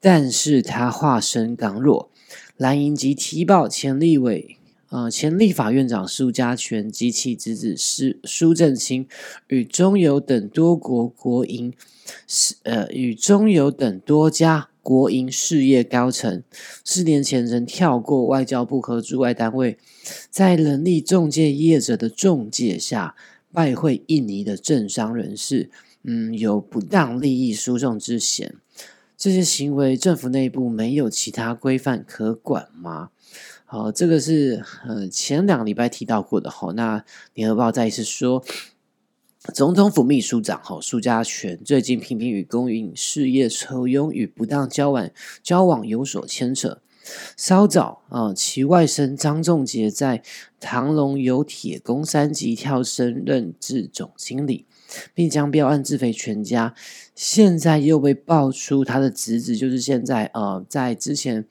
[0.00, 2.12] 但是他化身刚弱，
[2.56, 4.57] 蓝营及提报前立委。
[4.90, 9.06] 呃，前立法院长苏家全及其侄子苏苏正清
[9.48, 11.74] 与中油等多国国营，
[12.62, 16.42] 呃，与中油等多家国营事业高层，
[16.82, 19.76] 四年前曾跳过外交部和驻外单位，
[20.30, 23.14] 在人力中介业者的中介下，
[23.52, 25.68] 拜会印尼的政商人士，
[26.04, 28.54] 嗯，有不当利益输送之嫌。
[29.18, 33.10] 这些行为，政府内部没有其他规范可管吗？
[33.64, 36.70] 好，这个是呃前两礼拜提到过的哈。
[36.74, 37.04] 那
[37.34, 38.44] 联合报再一次说，
[39.52, 45.10] 总统府秘书长哈苏家全最近频频与公营事业抽佣与不当交往
[45.42, 46.80] 交往有所牵扯。
[47.36, 50.22] 稍早啊，其外甥张仲杰在
[50.60, 54.66] 唐龙有铁公三级跳升任至总经理，
[55.14, 56.74] 并将标案自肥全家。
[57.14, 61.44] 现在又被爆出他的侄子，就是现在呃在之前。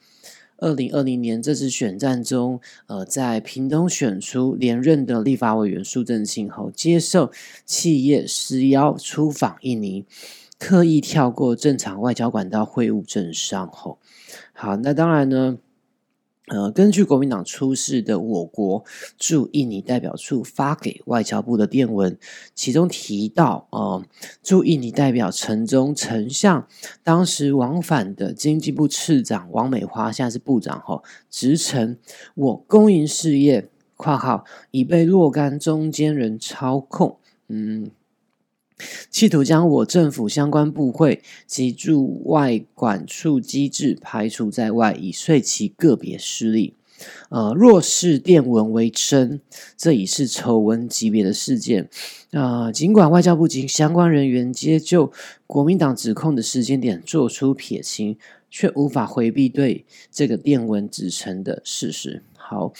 [0.60, 7.32] 二零二零年这次选战中，呃，在屏东选出连任的立法委员苏正清后，接受
[7.64, 10.08] 企业施邀出访印尼，
[10.58, 14.00] 刻意跳过正常外交管道会晤政商后，
[14.52, 15.60] 好，那当然呢。
[16.48, 18.86] 呃，根据国民党出示的我国
[19.18, 22.18] 驻印尼代表处发给外交部的电文，
[22.56, 24.02] 其中提到，呃，
[24.42, 26.66] 驻印尼代表陈忠曾向
[27.04, 32.00] 当时往返的经济部次长王美花，现在是部长哈，直陈
[32.36, 37.18] 我公营事业（括号已被若干中间人操控），
[37.50, 37.92] 嗯。
[39.10, 46.74] 企图将我政府相关部会及驻外管处机制排除在外，以遂其个别势力。
[47.30, 49.40] 呃，若视电文为真，
[49.78, 51.90] 这已是丑闻级别的事件。
[52.32, 55.12] 啊，尽管外交部及相关人员皆就
[55.46, 58.18] 国民党指控的时间点做出撇清，
[58.50, 62.24] 却无法回避对这个电文指称的事实。
[62.36, 62.74] 好，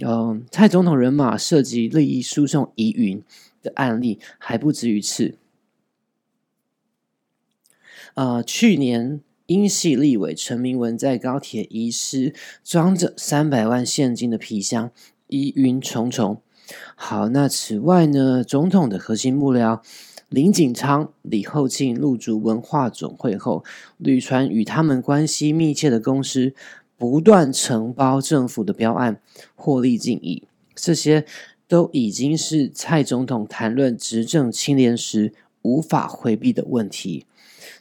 [0.00, 3.22] 嗯，蔡总统人马涉及利益输送疑云。
[3.62, 5.36] 的案例还不止于此。
[8.14, 12.34] 呃，去年英系立委陈明文在高铁遗失
[12.64, 14.90] 装着三百万现金的皮箱，
[15.28, 16.42] 疑云重重。
[16.96, 19.80] 好，那此外呢，总统的核心幕僚
[20.28, 23.64] 林锦昌、李厚庆入主文化总会后，
[23.98, 26.54] 屡传与他们关系密切的公司
[26.96, 29.20] 不断承包政府的标案，
[29.54, 30.42] 获利近亿。
[30.74, 31.24] 这些。
[31.68, 37.26] 都已经是蔡总统谈论执政清廉时无法回避的问题。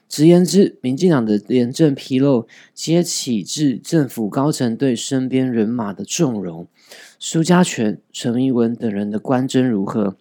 [0.09, 6.67] 直言之，民进党的廉政纰漏，皆起自政府高层对身边人马的纵容。
[7.19, 10.15] 苏家全、陈明文等人的官箴如何？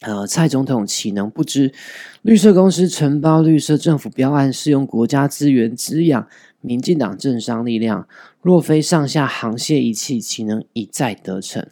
[0.00, 1.72] 呃，蔡总统岂能不知？
[2.20, 6.28] 绿色公司承包绿色政府标案，是用国家资源滋养
[6.60, 8.06] 民进党政商力量。
[8.42, 11.66] 若非上下沆瀣一气，岂能一再得逞？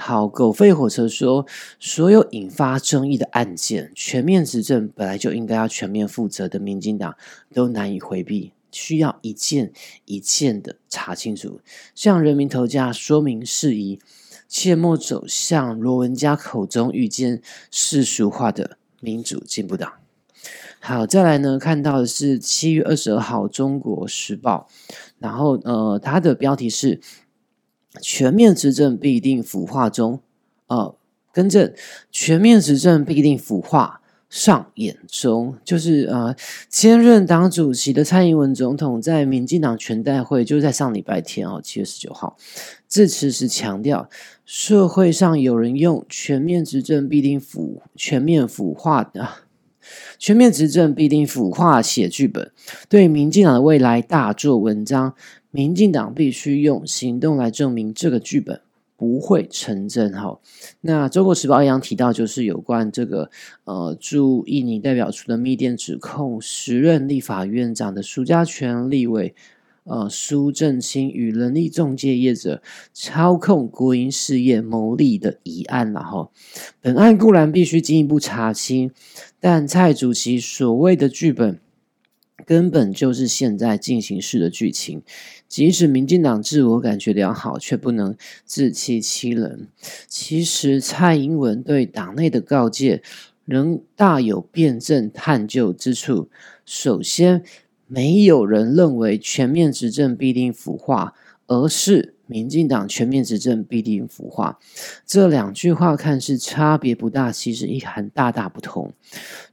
[0.00, 1.44] 好，狗吠火车说，
[1.80, 7.16] 所有引发争议的案件，全面执政本来就应该要全面负责的，民进党
[7.52, 9.72] 都难以回避，需要一件
[10.04, 11.60] 一件的查清楚，
[11.96, 13.98] 向人民投价说明事宜。
[14.46, 19.92] 切莫走向罗文佳口中遇见世俗化的民主进步党。
[20.80, 24.68] 好，再来呢，看到的是七月二十二号《中国时报》，
[25.18, 27.00] 然后呃，它的标题是
[28.00, 30.20] “全面执政必定腐化中”，
[30.68, 30.94] 呃，
[31.32, 31.72] 更正
[32.10, 34.00] ，“全面执政必定腐化”。
[34.30, 36.36] 上演中，就是呃，
[36.68, 42.36] 兼任党主席的蔡英文总统在民进党全代会，就在上礼拜天哦，七月十九号
[42.86, 44.10] 致辞时强调，
[44.44, 49.26] 社会上有人用“全面执政必定腐全面腐化”的
[50.20, 52.52] “全面执政必定腐化”写剧本，
[52.90, 55.14] 对民进党的未来大做文章。
[55.50, 58.60] 民进党必须用行动来证明这个剧本。
[59.00, 60.40] 不会成真哈。
[60.80, 63.30] 那中国时报一样提到，就是有关这个
[63.62, 69.36] 呃驻印尼代表处的密电指控，时任立法院长的苏家全立委
[69.84, 72.60] 呃苏正清与人力中介业者
[72.92, 76.30] 操控国营事业牟利的疑案了哈。
[76.80, 78.90] 本案固然必须进一步查清，
[79.38, 81.60] 但蔡主席所谓的剧本。
[82.46, 85.02] 根本就是现在进行式的剧情，
[85.48, 89.68] 即使民进党自我感觉良好，却不能自欺欺人。
[90.06, 93.02] 其实蔡英文对党内的告诫，
[93.44, 96.28] 仍大有辩证探究之处。
[96.66, 97.42] 首先，
[97.86, 101.14] 没有人认为全面执政必定腐化，
[101.46, 102.14] 而是。
[102.30, 104.58] 民进党全面执政必定腐化，
[105.06, 108.92] 这两句话看似差别不大，其实意涵大大不同。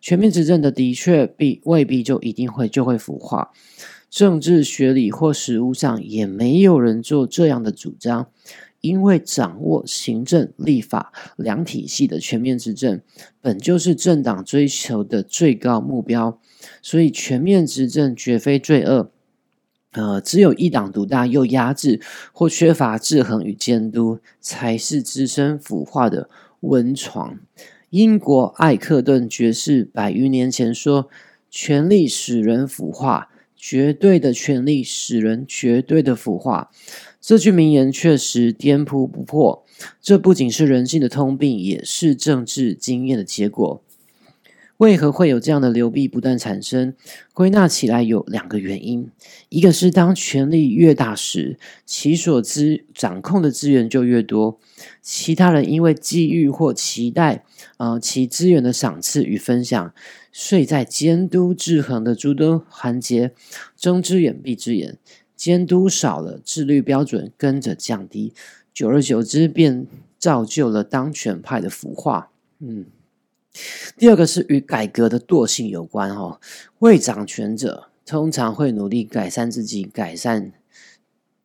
[0.02, 3.54] 全面执政的的确必未必就一定会就会腐化，
[4.10, 8.28] 政治学理或实务上也没有人做这样的主张。
[8.82, 13.02] 因为掌握行政、立法两体系的全面执政，
[13.42, 16.40] 本就是政党追求的最高目标，
[16.84, 19.10] 所以全面执政绝非罪恶。
[19.94, 22.00] 呃，只有一党独大又压制
[22.32, 26.30] 或缺乏制衡与监督，才是滋生腐化的
[26.60, 27.40] 温床。
[27.90, 31.10] 英国艾克顿爵士百余年前说
[31.50, 33.30] ：“权力使人腐化，
[33.68, 36.70] 绝对的权力使人绝对的腐化。”
[37.20, 39.66] 这句名言确实颠扑不破。
[40.00, 43.82] 这不仅是人性的通病，也是政治经验的结果。
[44.78, 46.94] 为何会有这样的流弊不断产生？
[47.34, 49.10] 归纳起来有两个原因：
[49.48, 54.60] 一个是当权力越大时，其所资掌控的资源就越多；
[55.02, 57.46] 其他人因为机遇或期待，
[57.78, 59.94] 呃，其资源的赏赐与分享，
[60.34, 63.32] 遂在监督制衡的诸多环节，
[63.78, 64.98] 睁只眼闭只眼，
[65.38, 68.34] 监督少了，自律标准跟着降低，
[68.74, 69.88] 久而久之，便
[70.20, 72.30] 造就了当权派的腐化。
[72.60, 72.88] 嗯。
[73.98, 76.40] 第二个是与改革的惰性有关，哈，
[76.80, 80.52] 未掌权者通常会努力改善自己，改善，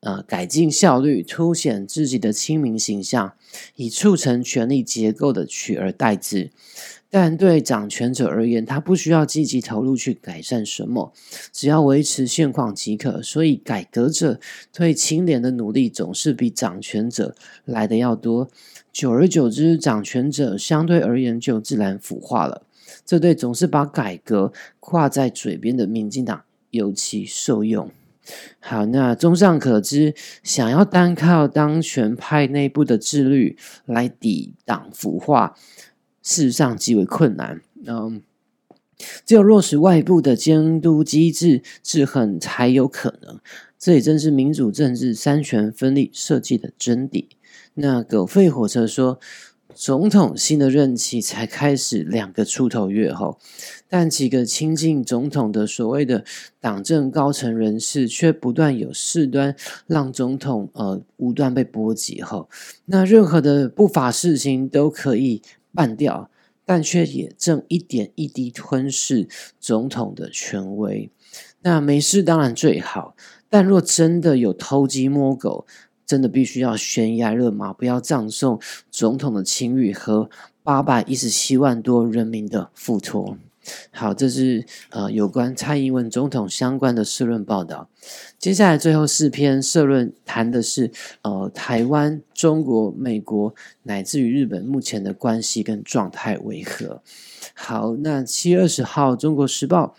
[0.01, 3.35] 呃，改进效率，凸显自己的亲民形象，
[3.77, 6.51] 以促成权力结构的取而代之。
[7.13, 11.13] 但对掌权者而言，他不需要积极投入去改善什么，
[11.53, 13.21] 只要维持现况即可。
[13.21, 14.39] 所以，改革者
[14.73, 17.35] 对清廉的努力总是比掌权者
[17.65, 18.49] 来的要多。
[18.93, 22.62] 久而久之，掌权者相对而言就自然腐化了。
[23.07, 27.91] 这对总是把改革挂在嘴边的民进党尤其受用。
[28.61, 35.57] 好，那综上可知，想要单靠当权派内部的自律来抵挡腐化。
[36.22, 38.22] 事实上极为困难，嗯，
[39.24, 43.41] 只有落实外部的监督机制制衡才有可能。
[43.78, 47.24] 这也正是民主政治三权分立设计的真谛。
[47.75, 49.18] 那狗吠火车说，
[49.75, 53.39] 总统新的任期才开始两个出头月后，
[53.89, 56.25] 但几个亲近总统的所谓的
[56.61, 59.55] 党政高层人士，却不断有事端
[59.87, 62.49] 让总统呃无端被波及后，
[62.87, 65.43] 那任何的不法事情都可以。
[65.73, 66.29] 办掉，
[66.64, 69.29] 但却也正一点一滴吞噬
[69.61, 71.12] 总统的权威。
[71.62, 73.14] 那没事当然最好，
[73.49, 75.68] 但若真的有偷鸡摸狗，
[76.11, 80.29] 真的必须要悬崖勒马，不要葬送总统的清誉和
[80.65, 83.39] 八百一十七万多人民的付托。
[83.93, 87.89] 好，这是呃有关蔡英文总统相关的社论报道。
[88.41, 90.91] 接下来最后四篇社论谈的是
[91.23, 93.55] 呃台湾、中国、美国
[93.85, 97.01] 乃至于日本目前的关系跟状态为何？
[97.55, 99.95] 好，那七月二十号《中国时报》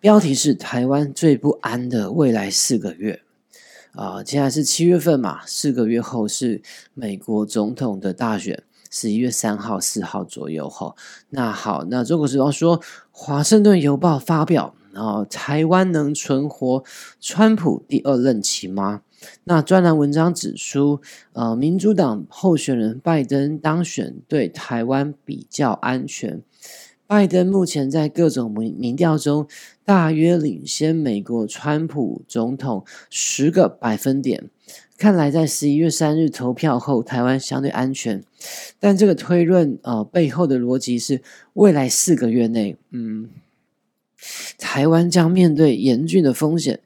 [0.00, 3.20] 标题是“台湾最不安的未来四个月”。
[3.96, 6.60] 啊，接下来是七月份嘛，四个月后是
[6.92, 10.94] 美国总统的大选，十一月三号、四号左右哈。
[11.30, 12.78] 那好，那中国时报说，
[13.10, 16.84] 《华盛顿邮报》发表，然后台湾能存活
[17.20, 19.00] 川普第二任期吗？
[19.44, 21.00] 那专栏文章指出，
[21.32, 26.42] 呃，民主党候选人拜登当选对台湾比较安全。
[27.06, 29.46] 拜登目前在各种民民调中
[29.84, 34.50] 大约领先美国川普总统十个百分点。
[34.98, 38.24] 看来在十一月三日投票后，台湾相对安全。
[38.80, 41.20] 但这个推论呃背后的逻辑是，
[41.52, 43.28] 未来四个月内，嗯，
[44.58, 46.80] 台湾将面对严峻的风险。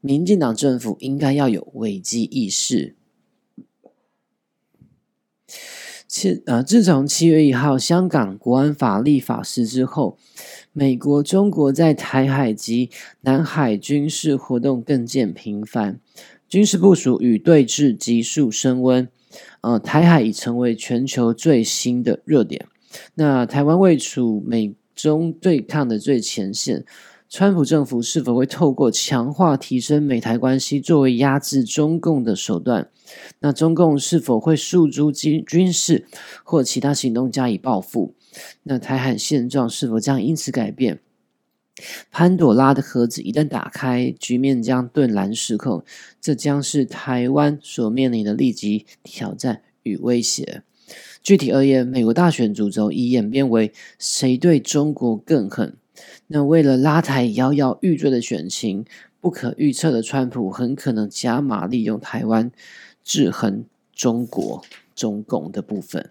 [0.00, 2.94] 民进党政府应该要有危机意识。
[6.10, 10.18] 七呃，自从七月一号香港国安法立法实施后，
[10.72, 12.90] 美国、中国在台海及
[13.20, 16.00] 南海军事活动更见频繁，
[16.48, 19.08] 军事部署与对峙急速升温。
[19.60, 22.66] 呃，台海已成为全球最新的热点。
[23.14, 26.84] 那台湾位处美中对抗的最前线。
[27.30, 32.90] 川普政府是否会透过强化、提升美台关系作为压制中共的手段？
[33.38, 36.04] 那中共是否会诉诸军军事
[36.42, 38.16] 或其他行动加以报复？
[38.64, 40.98] 那台海现状是否将因此改变？
[42.10, 45.84] 潘朵拉的盒子一旦打开，局面将顿然失控。
[46.20, 50.64] 这将是台湾所面临的立即挑战与威胁。
[51.22, 55.76] 具体而言，美国大选主轴已演变为谁对中国更狠？
[56.32, 58.84] 那为了拉抬摇摇欲坠的选情，
[59.20, 62.52] 不可预测的川普很可能加码利用台湾
[63.02, 64.62] 制衡中国、
[64.94, 66.10] 中共的部分。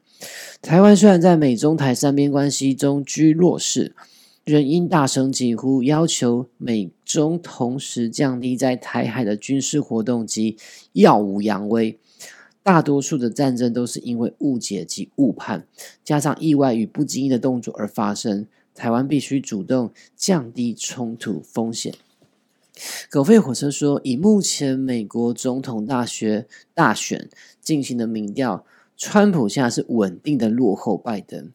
[0.61, 3.95] 台湾虽然在美中台三边关系中居弱势，
[4.43, 10.57] 仍因大声疾呼要求美中同时降低在台海的军事活动及
[10.91, 11.97] 耀武扬威。
[12.61, 15.65] 大多数的战争都是因为误解及误判，
[16.03, 18.45] 加上意外与不经意的动作而发生。
[18.79, 21.93] 台湾必须主动降低冲突风险。
[23.11, 27.27] 狗吠火车说，以目前美国总统大学大选
[27.59, 28.63] 进行的民调，
[28.95, 31.51] 川普现在是稳定的落后拜登。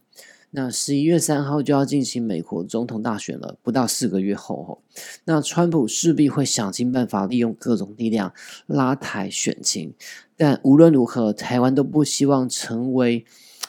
[0.50, 4.82] 那十一月三号就要进行美国总统大选了，不到四个月后，
[5.24, 8.34] 那川普势必会想尽办法利用各种力量
[8.66, 9.94] 拉抬选情。
[10.36, 13.24] 但无论如何，台湾都不希望成为。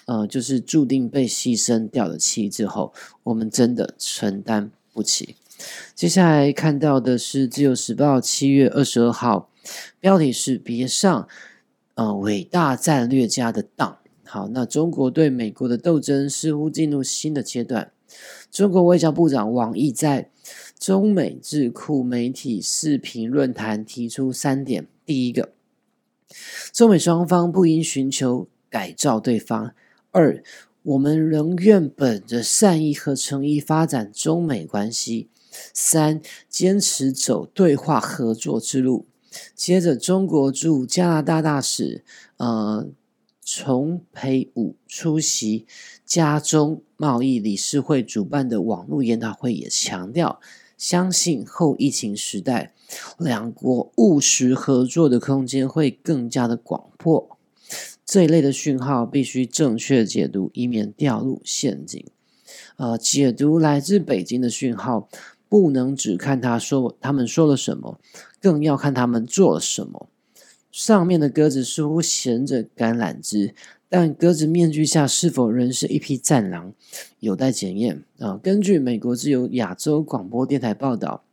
[0.06, 2.94] 呃，就是注定被牺牲掉的妻之后，
[3.24, 5.36] 我们真的承担不起。
[5.96, 9.50] 接下来看到的是《自由时报》七月二十二号，
[10.00, 11.28] 标题是“别上
[11.96, 13.98] 呃伟大战略家的当”。
[14.24, 17.92] 好，那中国对美国的斗争似乎进入新的阶段。
[18.52, 20.30] 中国外交部长王毅在
[20.78, 25.54] 中美智库媒体视频论坛提出三点：第一个，
[26.74, 29.74] 中美双方不应寻求改造对方。
[30.18, 30.42] 二，
[30.82, 35.28] 我们仍愿本着善意和诚意发展中美关系。
[35.74, 39.08] 三，坚持走对话合作之路。
[39.54, 42.06] 接着，中国驻加拿大大使
[42.38, 42.88] 呃
[43.44, 45.66] 崇培武出席
[46.06, 50.40] 加中贸易理事会主办的网络研讨会，也强调，
[50.78, 52.74] 相信后疫情时代，
[53.18, 57.35] 两国务实合作的空间会更加的广阔。
[58.06, 62.06] 这一类的讯号必须正确解读，以免掉入陷阱。
[62.78, 65.10] 呃，解读来自北京的讯号，
[65.50, 68.00] 不能只看他说他们说了什么，
[68.40, 70.08] 更要看他们做了什么。
[70.72, 73.56] 上面的鸽子似乎衔着橄榄枝，
[73.90, 76.74] 但鸽子面具下是否仍是一匹战狼，
[77.20, 78.04] 有待检验。
[78.20, 81.24] 啊，根据美国自由亚洲广播电台报道，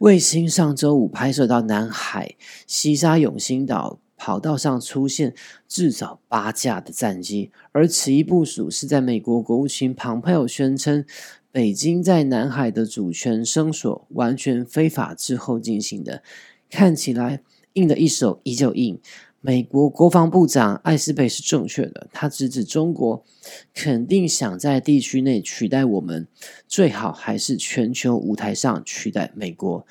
[0.00, 2.34] 卫星上周五拍摄到南海
[2.66, 4.00] 西沙永兴岛。
[4.24, 5.34] 跑道上出现
[5.66, 11.04] 至少八架的战机，而此一部署是在美国国务卿庞佩奥宣称
[11.50, 16.22] 北京在南海的主权声索完全非法之后进行的。
[16.70, 17.42] 看起来
[17.72, 19.00] 硬的一手依旧硬。
[19.40, 23.24] 美国国防部长艾斯培是正确的，他直指中国
[23.74, 26.28] 肯定想在地区内取代我们，
[26.68, 29.84] 最好还是全球舞台上取代美国。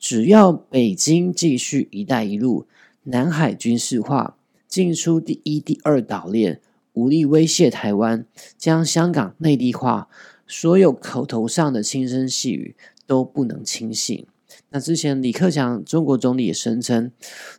[0.00, 2.66] 只要北京继续“一带一路”。
[3.06, 4.36] 南海军事化
[4.66, 6.60] 进出第一、第二岛链，
[6.94, 8.26] 武力威胁台湾，
[8.58, 10.08] 将香港内地化，
[10.46, 12.74] 所有口头上的轻声细语
[13.06, 14.26] 都不能轻信。
[14.70, 17.12] 那之前李克强中国总理也声称，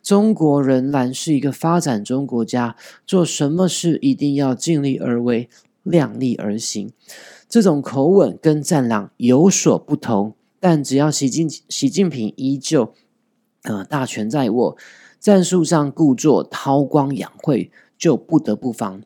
[0.04, 2.76] 中国仍然是一个发展中国家，
[3.06, 5.50] 做什么事一定要尽力而为、
[5.84, 6.92] 量力而行。
[7.48, 12.94] 这种口吻跟战狼有所不同，但只要习近习近平依旧，
[13.64, 14.78] 呃，大权在握，
[15.20, 19.02] 战术上故作韬光养晦，就不得不防。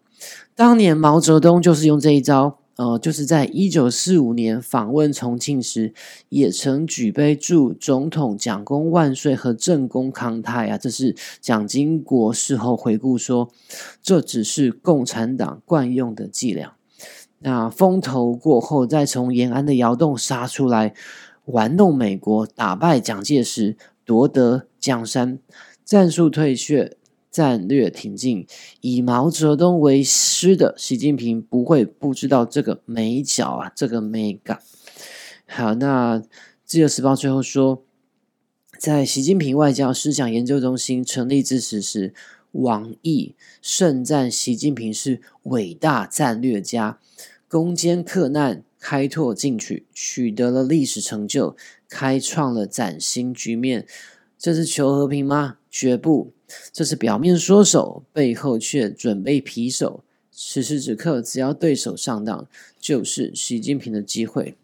[0.56, 2.58] 当年毛泽东就是用这一招。
[2.78, 5.94] 呃，就是在一九四五年访问重庆时，
[6.30, 10.80] 也曾举杯祝总统蒋公万岁和正宫康泰啊。
[10.80, 13.52] 这是蒋经国事后回顾说，
[14.02, 16.74] 这只是共产党惯用的伎俩。
[17.40, 20.96] 那风头过后，再从延安的窑洞杀出来，
[21.46, 25.38] 玩弄美国，打败蒋介石，夺得江山，
[25.92, 26.96] 战术退却。
[27.30, 28.46] 战略挺进，
[28.82, 34.60] 以毛泽东为师的习近平不会不知道这个美角啊，这个美感。
[35.48, 36.22] 好，那
[36.66, 37.86] 自由时报最后说，
[38.78, 42.14] 在习近平外交思想研究中心成立之时，是
[42.52, 47.00] 王毅盛赞习近平是伟大战略家，
[47.48, 51.56] 攻坚克难，开拓进取，取得了历史成就，
[51.88, 53.88] 开创了崭新局面。
[54.38, 55.60] 这是求和平吗？
[55.72, 56.34] 绝不。
[56.72, 60.04] 这是表面说手，背后却准备皮手。
[60.30, 62.48] 此时此刻，只要对手上当，
[62.80, 64.56] 就是习近平的机会。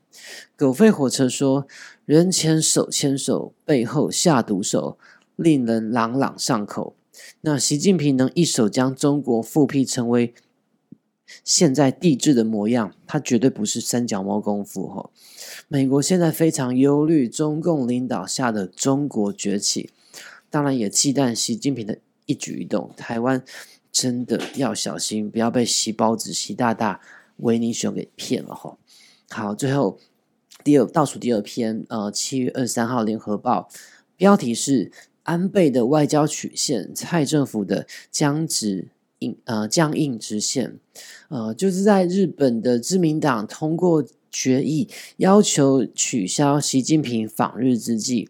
[0.55, 1.67] 狗吠火车说
[2.05, 4.97] ：“人前手牵手，背后下毒手，
[5.35, 6.95] 令人朗朗上口。”
[7.41, 10.33] 那习近平能一手将中国复辟成为
[11.43, 14.87] 现在帝制的模样，他绝对不是三脚猫功夫。
[14.87, 15.09] 哈，
[15.67, 19.91] 美国现在非常忧虑中共领导下的中国崛起。
[20.57, 23.43] 当然也忌惮习近平的一举一动，台湾
[23.91, 26.99] 真的要小心，不要被习包子、习大大、
[27.35, 28.75] 维尼熊给骗了哈。
[29.29, 29.99] 好，最后
[30.63, 33.69] 第二倒数第二篇，呃，七月二十三号联合报
[34.15, 34.91] 标题是
[35.21, 38.87] 安倍的外交曲线，蔡政府的僵直
[39.19, 40.79] 硬呃僵硬直线，
[41.29, 48.27] 呃，就是在日本的自民党通过决议要求取消习近平访日之际。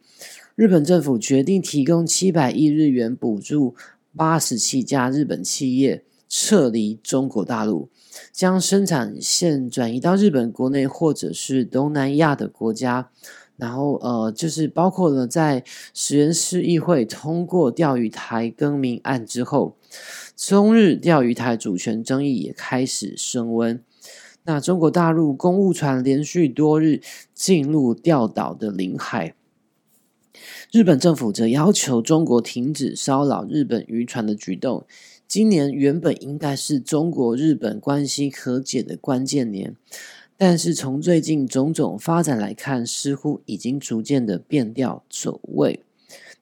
[0.57, 3.75] 日本政府决定提供七百亿日元补助
[4.15, 7.89] 八十七家日本企业撤离中国大陆，
[8.31, 13.11] 将生产线转移到日本国内或者是东南亚的国家。
[13.55, 19.77] 然后，呃，就是包括了在石原市议会通过钓鱼台更名案之后，
[20.35, 23.79] 中日钓鱼台主权争议也开始升温。
[24.45, 27.01] 那中国大陆公务船连续多日
[27.35, 29.35] 进入钓岛的领海。
[30.71, 34.85] 日本政府则要求中国停止骚扰日本渔船的举动。
[35.27, 39.75] 今年原本应该是中国日本关系和解的关键年，
[40.37, 45.81] 但是从最近种种发展来看，似乎已经逐渐的变调走位。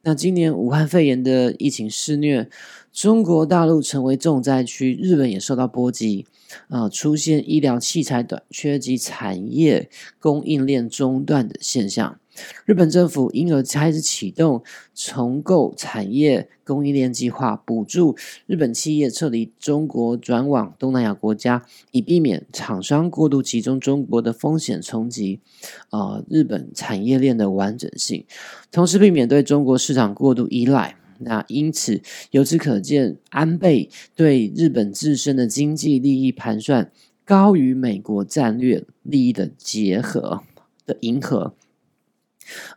[0.04, 2.48] 那今年武汉肺炎的疫情肆虐，
[2.96, 6.26] 中国大陆成为重灾区，日本也受到波及，
[6.70, 12.18] 啊，出现医疗器材短缺及产业供应链中断的现象。
[12.64, 18.16] 日本政府因而开始启动重构产业供应链计划，补助
[18.46, 25.42] 日本企业撤离中国，转往东南亚国家，以避免厂商过度集中中国的风险冲击，
[25.90, 28.24] 呃，日本产业链的完整性，
[28.72, 30.96] 同时避免对中国市场过度依赖。
[31.20, 32.02] 那因此，
[32.32, 36.92] 由此可见，安倍对日本自身的经济利益盘算
[37.24, 40.44] 高于美国战略利益的结合
[40.86, 41.54] 的迎合。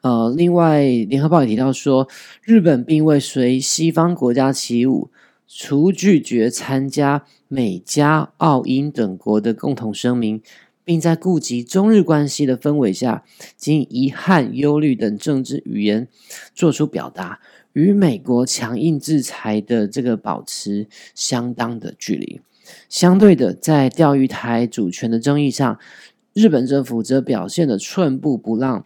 [0.01, 2.09] 呃，另外，《联合报》也提到说，
[2.43, 5.11] 日本并未随西方国家起舞，
[5.47, 10.41] 除拒绝参加美加澳英等国的共同声明，
[10.85, 13.25] 并在顾及中日关系的氛围下，
[13.59, 16.09] 仅遗憾、忧虑等政治语言
[16.55, 17.41] 做出表达，
[17.73, 22.41] 与美国强硬制裁的这个保持相当的距离。
[22.89, 25.79] 相对的，在钓鱼台主权的争议上，
[26.35, 28.85] 日本政府则表现的寸步不让。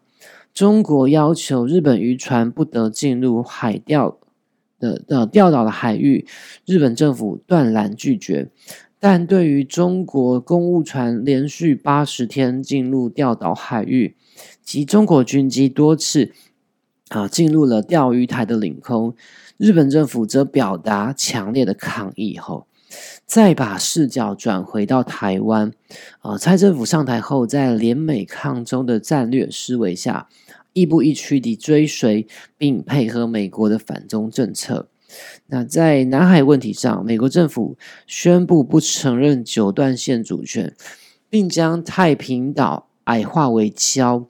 [0.54, 4.18] 中国要求日本渔船不得进入海钓
[4.78, 6.26] 的呃钓岛的海域，
[6.66, 8.50] 日本政府断然拒绝。
[9.00, 14.14] 但对于中国公务船连续八十天进入钓岛海域，
[14.62, 16.30] 及中国军机多次
[17.12, 19.14] 啊进入了钓鱼台的领空，
[19.58, 22.38] 日本政府则表达强烈的抗议。
[22.38, 22.66] 后，
[23.26, 25.72] 再把视角转回到台湾，
[26.20, 30.28] 啊，蔡政府上台后，在联美抗中的战略思维下。
[30.74, 34.88] 亦步亦趋地追随并配合美国的反中政策。
[35.48, 40.74] 那在南海问题上，美国政府宣布不承认九段线主权，
[41.28, 44.24] 并将太平岛矮化为礁。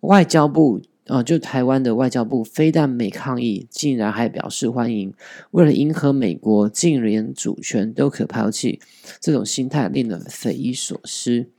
[0.00, 0.80] 外交部。
[1.06, 5.12] 呃，就台湾的外交部非但没抗议，竟然还表示欢迎。
[5.50, 8.80] 为了迎合美国，竟连主权都可抛弃，
[9.20, 11.50] 这种心态令人匪夷所思。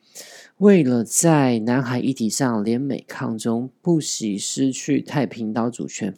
[0.58, 6.18] 为了在南海议题上联美抗中，不惜失去太平岛主权，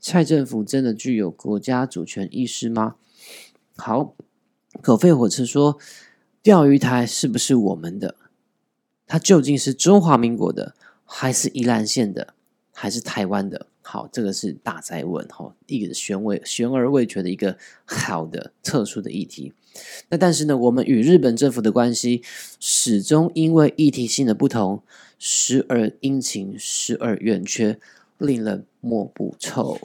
[0.00, 2.94] 蔡政府真的具有国家主权意识吗？
[3.76, 4.14] 好，
[4.80, 5.78] 狗吠火车说，
[6.42, 8.14] 钓鱼台是不是我们的？
[9.06, 12.34] 它究竟是中华民国的，还是宜兰县的？
[12.72, 19.52] 还是台湾的，好，这个是大灾问哈，一个悬未悬而未决的一个好的特殊的议题。
[20.08, 22.22] 那但是呢，我们与日本政府的关系
[22.60, 24.82] 始终因为议题性的不同，
[25.18, 27.78] 时而阴晴，时而圆缺，
[28.18, 29.78] 令人莫不臭。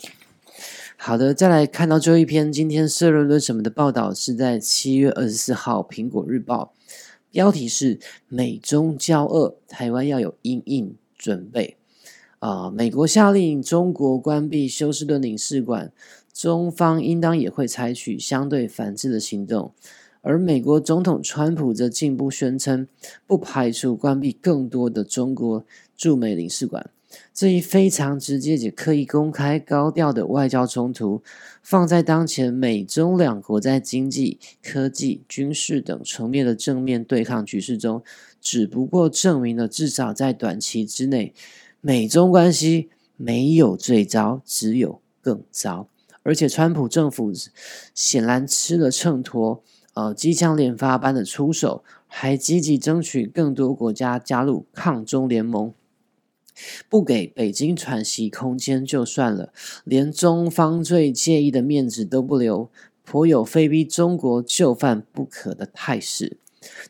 [0.97, 6.73] 好的，再来看到最后一篇，今天社论论什么的报道是在七月二十四号《苹果日报》，
[7.31, 11.76] 标题是美中交恶，台湾要有应应准备。
[12.47, 12.71] 啊！
[12.71, 15.91] 美国下令中国关闭休斯顿领事馆，
[16.33, 19.73] 中方应当也会采取相对反制的行动。
[20.21, 22.87] 而美国总统川普则进一步宣称，
[23.25, 25.65] 不排除关闭更多的中国
[25.97, 26.89] 驻美领事馆。
[27.33, 31.21] 这一非常直接且刻意公开、高调的外交冲突，
[31.63, 38.03] 放在当前美中两国在经济、科技、军事等层面的正面对抗局势中，
[38.41, 41.33] 只不过证明了至少在短期之内。
[41.87, 45.87] 美中关系没有最糟，只有更糟。
[46.21, 47.31] 而且，川普政府
[47.95, 49.61] 显然吃了秤砣，
[49.93, 55.73] 呃，机枪连发般的出手，还积极争取更多国家加入抗中联盟，
[56.89, 59.53] 不给北京喘息空间就算了，
[59.85, 62.69] 连中方最介意的面子都不留，
[63.05, 66.35] 颇有非逼中国就范不可的态势。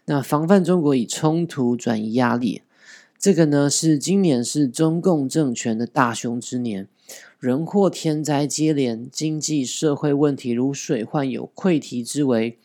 [0.06, 2.64] 那防范中国以冲突转移压力。
[3.20, 6.88] 这个呢，是今年是中共政权的大凶之年，
[7.40, 12.60] 人祸天灾接连，经济社会问题如水患，有溃堤之危。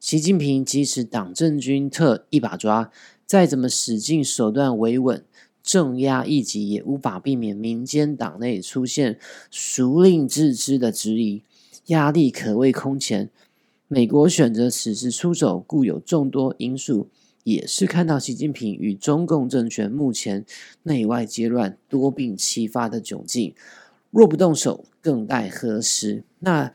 [0.00, 2.90] 习近平即使党政军特一把抓，
[3.24, 5.24] 再怎么使尽手段维稳
[5.62, 9.18] 镇压异己，也无法避免民间党内出现
[9.48, 11.42] 孰令自知的质疑，
[11.86, 13.30] 压力可谓空前。
[13.86, 17.06] 美国选择此时出手，固有众多因素。
[17.44, 20.44] 也是看到习近平与中共政权目前
[20.82, 23.54] 内外皆乱、多病齐发的窘境，
[24.10, 26.24] 若不动手，更待何时？
[26.40, 26.72] 那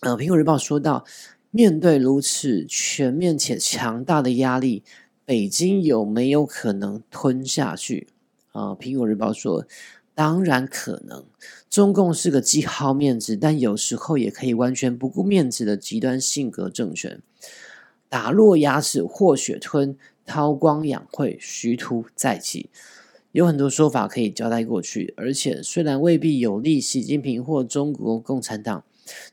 [0.00, 1.04] 呃，《苹果日报》说到，
[1.50, 4.82] 面对如此全面且强大的压力，
[5.24, 8.08] 北京有没有可能吞下去？
[8.52, 9.66] 啊，《苹果日报》说，
[10.14, 11.24] 当然可能。
[11.68, 17.20] 中共是个既好面子，但有时候也可以完全不顾面子的极端性格政权。
[18.14, 22.70] 打落牙齿或血吞，韬光养晦，虚图再起，
[23.32, 25.12] 有很多说法可以交代过去。
[25.16, 28.84] 而且虽然未必有利习近平或中国共产党，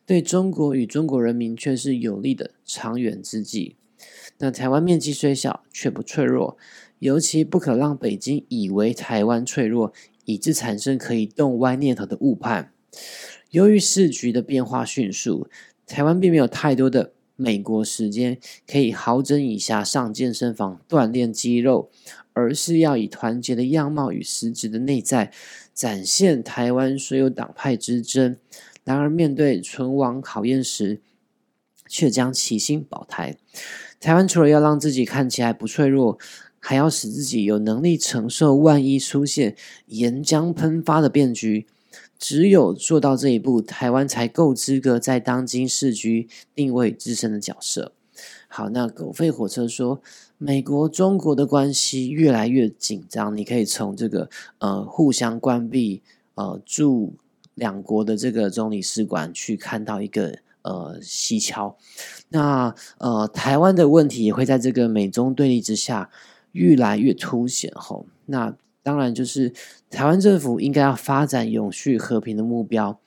[0.03, 3.75] 对中国与中国人民却是有利的长远之计。
[4.39, 6.57] 那台湾面积虽小，却不脆弱，
[6.97, 9.93] 尤其不可让北京以为台湾脆弱，
[10.25, 12.73] 以致产生可以动歪念头的误判。
[13.51, 15.47] 由于市局的变化迅速，
[15.85, 17.13] 台湾并没有太多的。
[17.41, 18.37] 美国时间
[18.67, 21.89] 可以好整以暇上健身房锻炼肌肉，
[22.33, 25.33] 而是要以团结的样貌与实质的内在
[25.73, 28.37] 展现台湾所有党派之争。
[28.83, 31.01] 然而，面对存亡考验时，
[31.87, 33.35] 却将齐心保台。
[33.99, 36.19] 台湾除了要让自己看起来不脆弱，
[36.59, 39.55] 还要使自己有能力承受万一出现
[39.87, 41.65] 岩浆喷发的变局。
[42.21, 47.93] 只有做到这一步，台湾才够资格在当今市局定位自身的角色。
[48.47, 49.99] 好，那狗吠火车说，
[50.37, 56.03] 美国中国的关系越来越紧张，你可以从这个呃互相关闭
[56.35, 57.15] 呃驻
[57.55, 61.75] 两国的这个总领事馆去看到一个呃蹊跷。
[62.29, 66.11] 那呃台湾的问题也会在这个美中对立之下
[66.51, 67.71] 越来越凸显。
[67.73, 68.55] 吼，那。
[68.83, 69.53] 当然，就是
[69.89, 72.99] 台湾政府应该要发展永续和平的目标，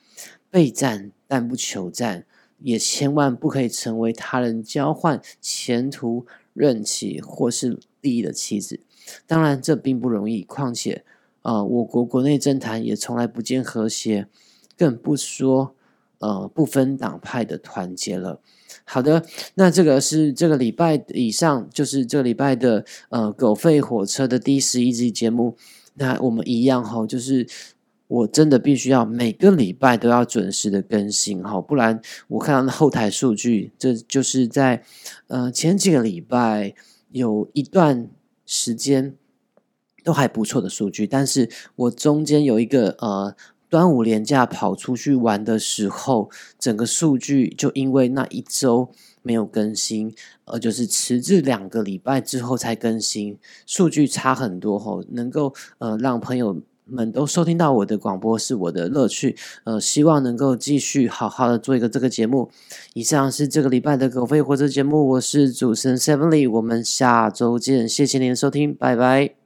[0.49, 2.25] 备战但不求战，
[2.59, 8.79] 也千万不可以成为他人交换前途、任期或是利益的棋子。
[9.27, 10.43] 当然，这并不容易。
[10.43, 11.03] 况且，
[11.41, 14.27] 呃，我国国内政坛也从来不见和谐，
[14.77, 15.75] 更不说
[16.19, 18.39] 呃不分党派的团结了。
[18.85, 19.25] 好的，
[19.55, 25.57] 那这个是这个礼拜以上，就是这个礼拜的呃狗吠火车的第十一集节目。
[25.95, 27.47] 那我们一样哈，就是
[28.07, 34.83] 我真的必须要每个礼拜都要准时的更新哈，不然我看到后台数据，这就是在
[35.27, 36.75] 呃前几个礼拜
[37.11, 38.09] 有一段
[38.45, 39.15] 时间
[40.03, 43.35] 都还不错的数据，但是我中间有一个呃
[43.75, 48.89] 端午连假跑出去玩的时候，整个数据就因为那一周
[49.21, 50.15] 没有更新，
[50.45, 56.61] 呃，就是迟至两个礼拜之后才更新，数据差很多吼，能够呃让朋友。
[56.87, 62.51] 们都收听到我的广播是我的乐趣，呃，希望能够继续好好的做一个这个节目。
[62.93, 69.44] 以上是这个礼拜的狗吠火车节目，我是主持人 Seven Lee，我们下周见，谢谢您的收听，拜拜。